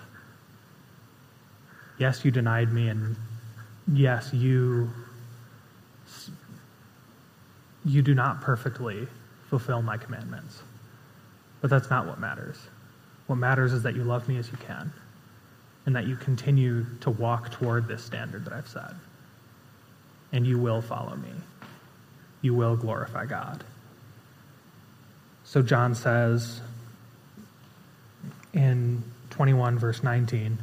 Yes, 1.98 2.24
you 2.24 2.30
denied 2.30 2.72
me, 2.72 2.88
and 2.88 3.16
yes, 3.92 4.32
you 4.32 4.90
you 7.84 8.02
do 8.02 8.14
not 8.14 8.40
perfectly 8.42 9.06
fulfill 9.48 9.82
my 9.82 9.96
commandments. 9.96 10.62
But 11.60 11.70
that's 11.70 11.90
not 11.90 12.06
what 12.06 12.20
matters. 12.20 12.58
What 13.26 13.36
matters 13.36 13.72
is 13.72 13.82
that 13.82 13.94
you 13.94 14.04
love 14.04 14.28
me 14.28 14.38
as 14.38 14.50
you 14.50 14.58
can 14.58 14.92
and 15.88 15.96
that 15.96 16.06
you 16.06 16.16
continue 16.16 16.84
to 17.00 17.08
walk 17.08 17.50
toward 17.50 17.88
this 17.88 18.04
standard 18.04 18.44
that 18.44 18.52
I've 18.52 18.68
set. 18.68 18.92
And 20.32 20.46
you 20.46 20.58
will 20.58 20.82
follow 20.82 21.16
me. 21.16 21.30
You 22.42 22.52
will 22.52 22.76
glorify 22.76 23.24
God. 23.24 23.64
So 25.44 25.62
John 25.62 25.94
says 25.94 26.60
in 28.52 29.02
21, 29.30 29.78
verse 29.78 30.02
19, 30.02 30.58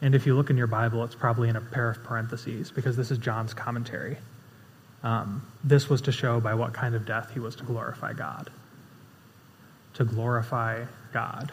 and 0.00 0.14
if 0.14 0.24
you 0.24 0.34
look 0.34 0.48
in 0.48 0.56
your 0.56 0.66
Bible, 0.66 1.04
it's 1.04 1.14
probably 1.14 1.50
in 1.50 1.56
a 1.56 1.60
pair 1.60 1.90
of 1.90 2.02
parentheses 2.02 2.70
because 2.70 2.96
this 2.96 3.10
is 3.10 3.18
John's 3.18 3.52
commentary. 3.52 4.16
Um, 5.02 5.46
this 5.62 5.90
was 5.90 6.00
to 6.00 6.12
show 6.12 6.40
by 6.40 6.54
what 6.54 6.72
kind 6.72 6.94
of 6.94 7.04
death 7.04 7.32
he 7.34 7.40
was 7.40 7.56
to 7.56 7.64
glorify 7.64 8.14
God. 8.14 8.48
To 9.96 10.04
glorify 10.06 10.86
God. 11.12 11.52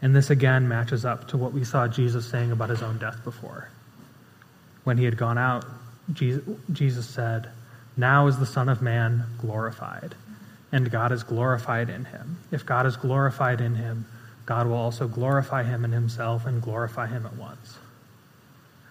And 0.00 0.14
this 0.14 0.30
again 0.30 0.68
matches 0.68 1.04
up 1.04 1.28
to 1.28 1.36
what 1.36 1.52
we 1.52 1.64
saw 1.64 1.88
Jesus 1.88 2.28
saying 2.28 2.52
about 2.52 2.70
his 2.70 2.82
own 2.82 2.98
death 2.98 3.22
before. 3.24 3.68
When 4.84 4.96
he 4.96 5.04
had 5.04 5.16
gone 5.16 5.38
out, 5.38 5.64
Jesus 6.12 7.06
said, 7.08 7.50
Now 7.96 8.26
is 8.26 8.38
the 8.38 8.46
Son 8.46 8.68
of 8.68 8.80
Man 8.80 9.24
glorified, 9.38 10.14
and 10.72 10.90
God 10.90 11.12
is 11.12 11.22
glorified 11.22 11.90
in 11.90 12.04
him. 12.04 12.38
If 12.50 12.64
God 12.64 12.86
is 12.86 12.96
glorified 12.96 13.60
in 13.60 13.74
him, 13.74 14.06
God 14.46 14.66
will 14.66 14.76
also 14.76 15.08
glorify 15.08 15.64
him 15.64 15.84
in 15.84 15.92
himself 15.92 16.46
and 16.46 16.62
glorify 16.62 17.06
him 17.06 17.26
at 17.26 17.36
once. 17.36 17.78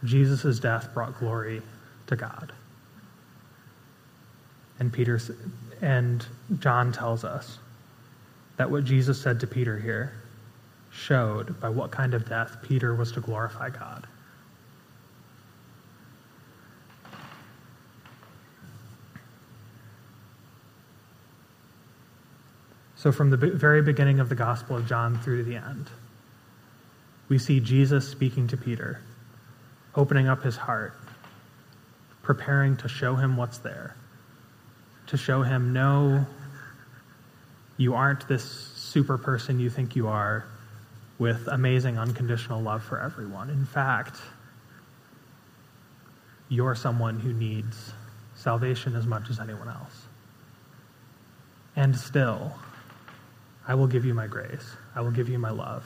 Jesus' 0.03 0.59
death 0.59 0.93
brought 0.93 1.17
glory 1.17 1.61
to 2.07 2.15
God. 2.15 2.51
And 4.79 4.93
Peter 4.93 5.19
and 5.81 6.23
John 6.59 6.91
tells 6.91 7.23
us 7.23 7.57
that 8.57 8.69
what 8.69 8.83
Jesus 8.85 9.19
said 9.19 9.39
to 9.39 9.47
Peter 9.47 9.79
here 9.79 10.13
showed 10.97 11.59
by 11.59 11.69
what 11.69 11.91
kind 11.91 12.15
of 12.15 12.27
death 12.27 12.57
Peter 12.63 12.95
was 12.95 13.11
to 13.11 13.21
glorify 13.21 13.69
God. 13.69 14.07
So, 22.95 23.11
from 23.11 23.29
the 23.29 23.37
very 23.37 23.83
beginning 23.83 24.19
of 24.19 24.27
the 24.27 24.35
Gospel 24.35 24.75
of 24.75 24.87
John 24.87 25.19
through 25.19 25.37
to 25.37 25.43
the 25.43 25.55
end, 25.55 25.87
we 27.29 27.37
see 27.37 27.59
Jesus 27.59 28.09
speaking 28.09 28.47
to 28.47 28.57
Peter, 28.57 28.99
opening 29.95 30.27
up 30.27 30.41
his 30.41 30.57
heart, 30.57 30.95
preparing 32.23 32.75
to 32.77 32.89
show 32.89 33.13
him 33.13 33.37
what's 33.37 33.59
there, 33.59 33.95
to 35.05 35.15
show 35.15 35.43
him, 35.43 35.73
no, 35.73 36.25
you 37.77 37.93
aren't 37.93 38.27
this 38.27 38.43
super 38.43 39.19
person 39.19 39.59
you 39.59 39.69
think 39.69 39.95
you 39.95 40.07
are 40.07 40.47
with 41.19 41.47
amazing 41.47 41.97
unconditional 41.97 42.61
love 42.61 42.83
for 42.83 42.99
everyone. 42.99 43.49
In 43.49 43.65
fact, 43.65 44.17
you're 46.49 46.75
someone 46.75 47.19
who 47.19 47.33
needs 47.33 47.93
salvation 48.35 48.95
as 48.95 49.05
much 49.05 49.29
as 49.29 49.39
anyone 49.39 49.67
else. 49.67 50.05
And 51.75 51.95
still, 51.95 52.53
I 53.67 53.75
will 53.75 53.87
give 53.87 54.05
you 54.05 54.13
my 54.13 54.27
grace. 54.27 54.65
I 54.95 55.01
will 55.01 55.11
give 55.11 55.29
you 55.29 55.39
my 55.39 55.49
love. 55.49 55.85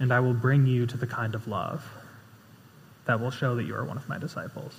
And 0.00 0.12
I 0.12 0.20
will 0.20 0.34
bring 0.34 0.66
you 0.66 0.86
to 0.86 0.96
the 0.96 1.06
kind 1.06 1.34
of 1.34 1.46
love 1.46 1.86
that 3.04 3.20
will 3.20 3.30
show 3.30 3.54
that 3.56 3.64
you 3.64 3.74
are 3.74 3.84
one 3.84 3.96
of 3.96 4.08
my 4.08 4.18
disciples. 4.18 4.74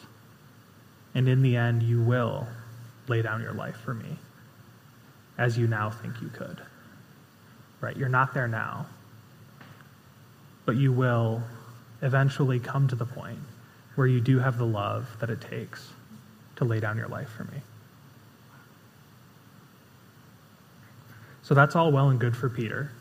And 1.15 1.29
in 1.29 1.41
the 1.41 1.55
end, 1.55 1.83
you 1.83 2.01
will 2.01 2.47
lay 3.07 3.21
down 3.21 3.41
your 3.41 3.53
life 3.53 3.77
for 3.77 3.93
me 3.93 4.17
as 5.37 5.57
you 5.57 5.67
now 5.67 5.89
think 5.89 6.21
you 6.21 6.29
could. 6.29 6.61
Right? 7.79 7.95
You're 7.95 8.09
not 8.09 8.33
there 8.33 8.47
now. 8.47 8.87
But 10.65 10.75
you 10.75 10.91
will 10.91 11.43
eventually 12.01 12.59
come 12.59 12.87
to 12.89 12.95
the 12.95 13.05
point 13.05 13.39
where 13.95 14.07
you 14.07 14.21
do 14.21 14.39
have 14.39 14.57
the 14.57 14.65
love 14.65 15.17
that 15.19 15.29
it 15.29 15.41
takes 15.41 15.87
to 16.57 16.65
lay 16.65 16.79
down 16.79 16.97
your 16.97 17.07
life 17.07 17.29
for 17.29 17.43
me. 17.45 17.61
So 21.43 21.53
that's 21.53 21.75
all 21.75 21.91
well 21.91 22.09
and 22.09 22.19
good 22.19 22.35
for 22.35 22.49
Peter. 22.49 22.91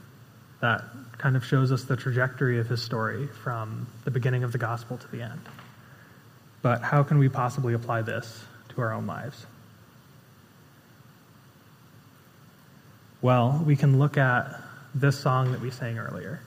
That 0.60 0.84
kind 1.18 1.36
of 1.36 1.44
shows 1.44 1.72
us 1.72 1.84
the 1.84 1.96
trajectory 1.96 2.58
of 2.58 2.68
his 2.68 2.82
story 2.82 3.26
from 3.26 3.86
the 4.04 4.10
beginning 4.10 4.42
of 4.42 4.52
the 4.52 4.58
gospel 4.58 4.98
to 4.98 5.08
the 5.08 5.22
end. 5.22 5.40
But 6.60 6.82
how 6.82 7.02
can 7.02 7.18
we 7.18 7.28
possibly 7.28 7.74
apply 7.74 8.02
this 8.02 8.44
to 8.70 8.80
our 8.80 8.92
own 8.92 9.06
lives? 9.06 9.46
Well, 13.20 13.62
we 13.64 13.76
can 13.76 13.98
look 13.98 14.18
at 14.18 14.60
this 14.94 15.18
song 15.18 15.52
that 15.52 15.60
we 15.60 15.70
sang 15.70 15.98
earlier 15.98 16.40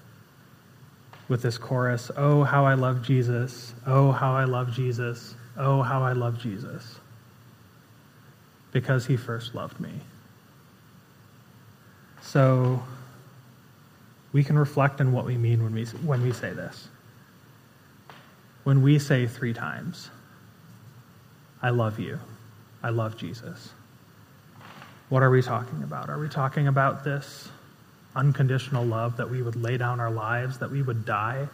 with 1.28 1.42
this 1.42 1.58
chorus 1.58 2.12
Oh, 2.16 2.44
how 2.44 2.66
I 2.66 2.76
love 2.76 3.04
Jesus! 3.04 3.74
Oh, 3.86 4.12
how 4.12 4.36
I 4.36 4.46
love 4.46 4.72
Jesus! 4.72 5.36
Oh, 5.58 5.82
how 5.82 6.04
I 6.04 6.14
love 6.14 6.40
Jesus! 6.40 7.00
Because 8.72 9.06
he 9.06 9.18
first 9.18 9.56
loved 9.56 9.80
me. 9.80 9.92
So, 12.22 12.84
we 14.34 14.44
can 14.44 14.58
reflect 14.58 15.00
on 15.00 15.14
what 15.14 15.26
we 15.26 15.38
mean 15.38 15.64
when 15.64 15.74
we, 15.74 15.86
when 15.86 16.22
we 16.22 16.34
say 16.34 16.52
this 16.52 16.90
when 18.66 18.82
we 18.82 18.98
say 18.98 19.28
three 19.28 19.54
times, 19.54 20.10
I 21.62 21.70
love 21.70 22.00
you, 22.00 22.20
I 22.82 22.90
love 22.90 23.16
Jesus, 23.16 23.70
what 25.10 25.22
are 25.22 25.30
we 25.30 25.44
talking 25.44 25.84
about? 25.84 26.10
Are 26.10 26.18
we 26.18 26.28
talking 26.28 26.68
about 26.68 27.04
this 27.04 27.48
unconditional 28.16 28.86
love 28.86 29.18
that 29.18 29.30
we 29.30 29.42
would 29.42 29.56
lay 29.56 29.78
down 29.78 30.00
our 30.00 30.12
lives, 30.12 30.60
that 30.60 30.72
we 30.72 30.82
would 30.82 31.06
die 31.06 31.48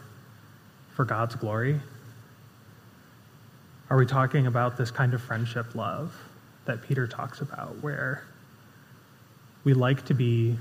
for 0.95 1.05
God's 1.05 1.35
glory? 1.35 1.79
Are 3.89 3.97
we 3.97 4.05
talking 4.05 4.47
about 4.47 4.77
this 4.77 4.91
kind 4.91 5.13
of 5.13 5.21
friendship 5.21 5.75
love 5.75 6.15
that 6.65 6.81
Peter 6.81 7.07
talks 7.07 7.41
about, 7.41 7.81
where 7.81 8.23
we 9.63 9.73
like 9.73 10.05
to 10.05 10.13
be 10.13 10.57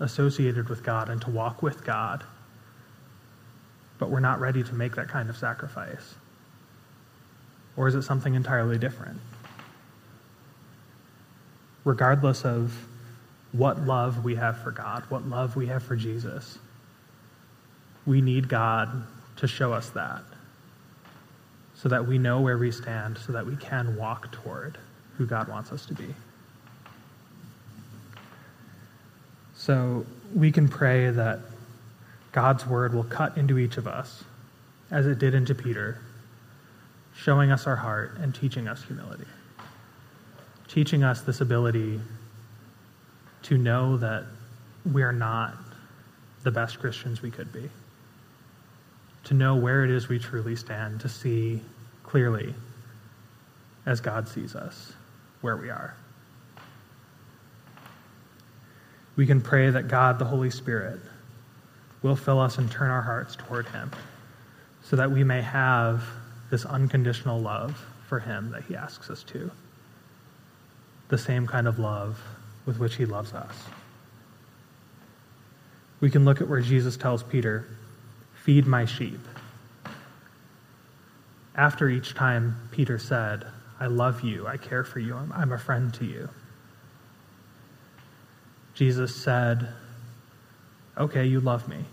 associated 0.00 0.68
with 0.68 0.82
God 0.82 1.08
and 1.08 1.20
to 1.22 1.30
walk 1.30 1.62
with 1.62 1.84
God? 1.84 2.24
but 3.98 4.10
we're 4.10 4.20
not 4.20 4.40
ready 4.40 4.62
to 4.62 4.74
make 4.74 4.96
that 4.96 5.08
kind 5.08 5.30
of 5.30 5.36
sacrifice? 5.36 6.14
Or 7.76 7.88
is 7.88 7.94
it 7.94 8.02
something 8.02 8.34
entirely 8.34 8.78
different? 8.78 9.20
Regardless 11.84 12.44
of 12.44 12.86
what 13.54 13.80
love 13.86 14.24
we 14.24 14.34
have 14.34 14.58
for 14.58 14.72
God, 14.72 15.04
what 15.08 15.26
love 15.28 15.54
we 15.54 15.66
have 15.68 15.82
for 15.82 15.94
Jesus, 15.94 16.58
we 18.04 18.20
need 18.20 18.48
God 18.48 19.06
to 19.36 19.46
show 19.46 19.72
us 19.72 19.90
that 19.90 20.22
so 21.74 21.88
that 21.88 22.06
we 22.06 22.18
know 22.18 22.40
where 22.40 22.56
we 22.56 22.70
stand, 22.70 23.18
so 23.18 23.32
that 23.32 23.46
we 23.46 23.56
can 23.56 23.96
walk 23.96 24.32
toward 24.32 24.78
who 25.18 25.26
God 25.26 25.48
wants 25.48 25.70
us 25.70 25.84
to 25.86 25.94
be. 25.94 26.14
So 29.54 30.06
we 30.34 30.50
can 30.50 30.68
pray 30.68 31.10
that 31.10 31.40
God's 32.32 32.66
word 32.66 32.94
will 32.94 33.04
cut 33.04 33.36
into 33.36 33.58
each 33.58 33.76
of 33.76 33.86
us, 33.86 34.24
as 34.90 35.06
it 35.06 35.18
did 35.18 35.34
into 35.34 35.54
Peter, 35.54 35.98
showing 37.14 37.50
us 37.50 37.66
our 37.66 37.76
heart 37.76 38.16
and 38.18 38.34
teaching 38.34 38.66
us 38.66 38.82
humility. 38.82 39.26
Teaching 40.68 41.04
us 41.04 41.20
this 41.20 41.40
ability 41.40 42.00
to 43.44 43.58
know 43.58 43.96
that 43.98 44.24
we 44.90 45.02
are 45.02 45.12
not 45.12 45.54
the 46.42 46.50
best 46.50 46.80
Christians 46.80 47.22
we 47.22 47.30
could 47.30 47.52
be. 47.52 47.70
To 49.24 49.34
know 49.34 49.56
where 49.56 49.84
it 49.84 49.90
is 49.90 50.08
we 50.08 50.18
truly 50.18 50.56
stand, 50.56 51.00
to 51.00 51.08
see 51.08 51.62
clearly 52.02 52.54
as 53.86 54.00
God 54.00 54.28
sees 54.28 54.54
us, 54.54 54.92
where 55.40 55.56
we 55.56 55.70
are. 55.70 55.94
We 59.16 59.26
can 59.26 59.40
pray 59.40 59.70
that 59.70 59.88
God, 59.88 60.18
the 60.18 60.24
Holy 60.24 60.50
Spirit, 60.50 61.00
will 62.02 62.16
fill 62.16 62.40
us 62.40 62.58
and 62.58 62.70
turn 62.70 62.90
our 62.90 63.02
hearts 63.02 63.36
toward 63.36 63.66
Him 63.68 63.90
so 64.82 64.96
that 64.96 65.10
we 65.10 65.22
may 65.22 65.40
have 65.40 66.02
this 66.50 66.64
unconditional 66.64 67.40
love 67.40 67.84
for 68.08 68.20
Him 68.20 68.50
that 68.52 68.64
He 68.64 68.74
asks 68.74 69.08
us 69.10 69.22
to. 69.24 69.50
The 71.08 71.18
same 71.18 71.46
kind 71.46 71.68
of 71.68 71.78
love 71.78 72.20
with 72.66 72.78
which 72.78 72.96
He 72.96 73.06
loves 73.06 73.32
us. 73.32 73.54
We 76.00 76.10
can 76.10 76.24
look 76.24 76.40
at 76.40 76.48
where 76.48 76.60
Jesus 76.60 76.96
tells 76.96 77.22
Peter, 77.22 77.66
Feed 78.34 78.66
my 78.66 78.84
sheep. 78.84 79.20
After 81.54 81.88
each 81.88 82.14
time 82.14 82.68
Peter 82.72 82.98
said, 82.98 83.46
I 83.80 83.86
love 83.86 84.22
you, 84.22 84.46
I 84.46 84.56
care 84.56 84.84
for 84.84 84.98
you, 84.98 85.16
I'm, 85.16 85.52
a 85.52 85.58
friend 85.58 85.92
to 85.94 86.04
you. 86.04 86.28
Jesus 88.74 89.14
said, 89.14 89.68
Okay, 90.98 91.24
you 91.24 91.40
love 91.40 91.68
me. 91.68 91.84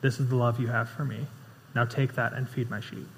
This 0.00 0.20
is 0.20 0.28
the 0.28 0.36
love 0.36 0.60
you 0.60 0.66
have 0.68 0.88
for 0.88 1.04
me. 1.04 1.26
Now 1.74 1.84
take 1.84 2.14
that 2.14 2.32
and 2.32 2.48
feed 2.48 2.70
my 2.70 2.80
sheep. 2.80 3.08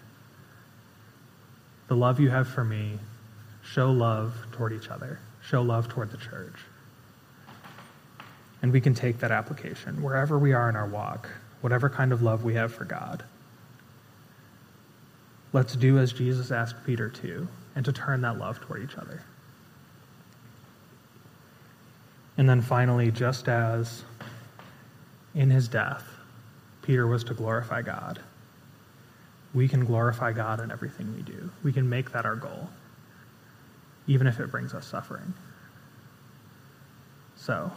The 1.88 1.96
love 1.96 2.20
you 2.20 2.30
have 2.30 2.48
for 2.48 2.64
me, 2.64 2.98
show 3.62 3.90
love 3.90 4.34
toward 4.52 4.72
each 4.72 4.88
other, 4.88 5.18
show 5.50 5.62
love 5.62 5.88
toward 5.88 6.10
the 6.10 6.16
church. 6.16 6.54
And 8.62 8.72
we 8.72 8.80
can 8.80 8.94
take 8.94 9.18
that 9.18 9.32
application 9.32 10.00
wherever 10.02 10.38
we 10.38 10.52
are 10.52 10.68
in 10.68 10.76
our 10.76 10.86
walk, 10.86 11.28
whatever 11.60 11.90
kind 11.90 12.12
of 12.12 12.22
love 12.22 12.44
we 12.44 12.54
have 12.54 12.72
for 12.72 12.84
God. 12.84 13.24
Let's 15.52 15.74
do 15.74 15.98
as 15.98 16.12
Jesus 16.12 16.52
asked 16.52 16.76
Peter 16.86 17.08
to, 17.08 17.48
and 17.74 17.84
to 17.84 17.92
turn 17.92 18.20
that 18.20 18.38
love 18.38 18.60
toward 18.60 18.84
each 18.84 18.96
other. 18.96 19.24
And 22.36 22.48
then 22.48 22.62
finally, 22.62 23.10
just 23.10 23.48
as 23.48 24.04
in 25.34 25.50
his 25.50 25.66
death, 25.66 26.04
Peter 26.82 27.06
was 27.06 27.24
to 27.24 27.34
glorify 27.34 27.82
God, 27.82 28.20
we 29.52 29.66
can 29.66 29.84
glorify 29.84 30.32
God 30.32 30.60
in 30.60 30.70
everything 30.70 31.12
we 31.16 31.22
do. 31.22 31.50
We 31.64 31.72
can 31.72 31.88
make 31.88 32.12
that 32.12 32.24
our 32.24 32.36
goal, 32.36 32.68
even 34.10 34.26
if 34.26 34.40
it 34.40 34.50
brings 34.50 34.74
us 34.74 34.84
suffering. 34.84 35.32
So, 37.36 37.70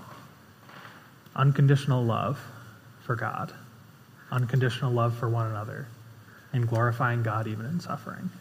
unconditional 1.35 2.03
love 2.03 2.43
for 3.05 3.15
God, 3.15 3.53
unconditional 4.31 4.91
love 4.91 5.15
for 5.15 5.29
one 5.29 5.45
another, 5.45 5.87
and 6.51 6.67
glorifying 6.67 7.21
God 7.21 7.45
even 7.45 7.67
in 7.67 7.79
suffering. 7.79 8.31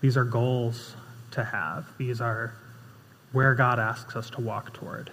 These 0.00 0.16
are 0.16 0.24
goals 0.24 0.94
to 1.32 1.42
have. 1.42 1.88
These 1.98 2.20
are 2.20 2.54
where 3.32 3.56
God 3.56 3.80
asks 3.80 4.14
us 4.14 4.30
to 4.30 4.40
walk 4.40 4.72
toward. 4.72 5.10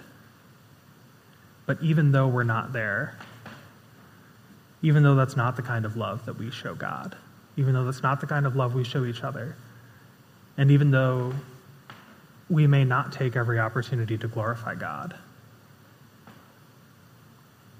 But 1.66 1.82
even 1.82 2.12
though 2.12 2.28
we're 2.28 2.44
not 2.44 2.72
there, 2.72 3.18
even 4.80 5.02
though 5.02 5.16
that's 5.16 5.36
not 5.36 5.56
the 5.56 5.62
kind 5.62 5.84
of 5.84 5.96
love 5.96 6.24
that 6.26 6.38
we 6.38 6.52
show 6.52 6.76
God, 6.76 7.16
even 7.56 7.74
though 7.74 7.84
that's 7.84 8.02
not 8.02 8.20
the 8.20 8.28
kind 8.28 8.46
of 8.46 8.54
love 8.54 8.76
we 8.76 8.84
show 8.84 9.04
each 9.04 9.24
other, 9.24 9.56
and 10.56 10.70
even 10.70 10.92
though 10.92 11.32
we 12.48 12.66
may 12.66 12.84
not 12.84 13.12
take 13.12 13.36
every 13.36 13.58
opportunity 13.58 14.18
to 14.18 14.28
glorify 14.28 14.74
God, 14.74 15.14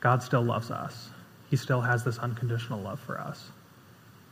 God 0.01 0.23
still 0.23 0.43
loves 0.43 0.71
us. 0.71 1.11
He 1.51 1.57
still 1.57 1.81
has 1.81 2.05
this 2.05 2.19
unconditional 2.19 2.81
love 2.81 3.01
for 3.01 3.21
us. 3.21 3.51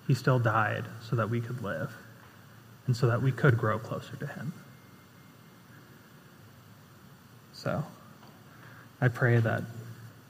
He 0.06 0.14
still 0.14 0.38
died 0.38 0.84
so 1.08 1.16
that 1.16 1.30
we 1.30 1.40
could 1.40 1.62
live 1.62 1.92
and 2.86 2.96
so 2.96 3.06
that 3.06 3.22
we 3.22 3.32
could 3.32 3.56
grow 3.56 3.78
closer 3.78 4.16
to 4.16 4.26
Him. 4.26 4.52
So, 7.52 7.84
I 9.00 9.08
pray 9.08 9.38
that 9.38 9.62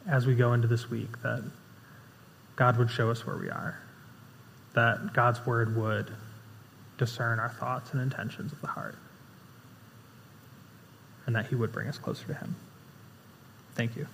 as 0.07 0.27
we 0.27 0.35
go 0.35 0.53
into 0.53 0.69
this 0.69 0.91
week, 0.91 1.23
that 1.23 1.43
God 2.57 2.77
would 2.77 2.91
show 2.91 3.11
us 3.11 3.27
where 3.27 3.37
we 3.37 3.49
are, 3.49 3.79
that 4.75 5.15
God's 5.15 5.45
word 5.47 5.77
would 5.77 6.13
discern 6.99 7.39
our 7.39 7.49
thoughts 7.49 7.93
and 7.93 8.03
intentions 8.03 8.53
of 8.53 8.61
the 8.61 8.67
heart, 8.67 8.97
and 11.33 11.43
that 11.43 11.49
He 11.49 11.55
would 11.55 11.72
bring 11.72 11.89
us 11.89 11.97
closer 11.97 12.26
to 12.26 12.35
Him. 12.35 12.55
Thank 13.74 13.97
you. 13.97 14.07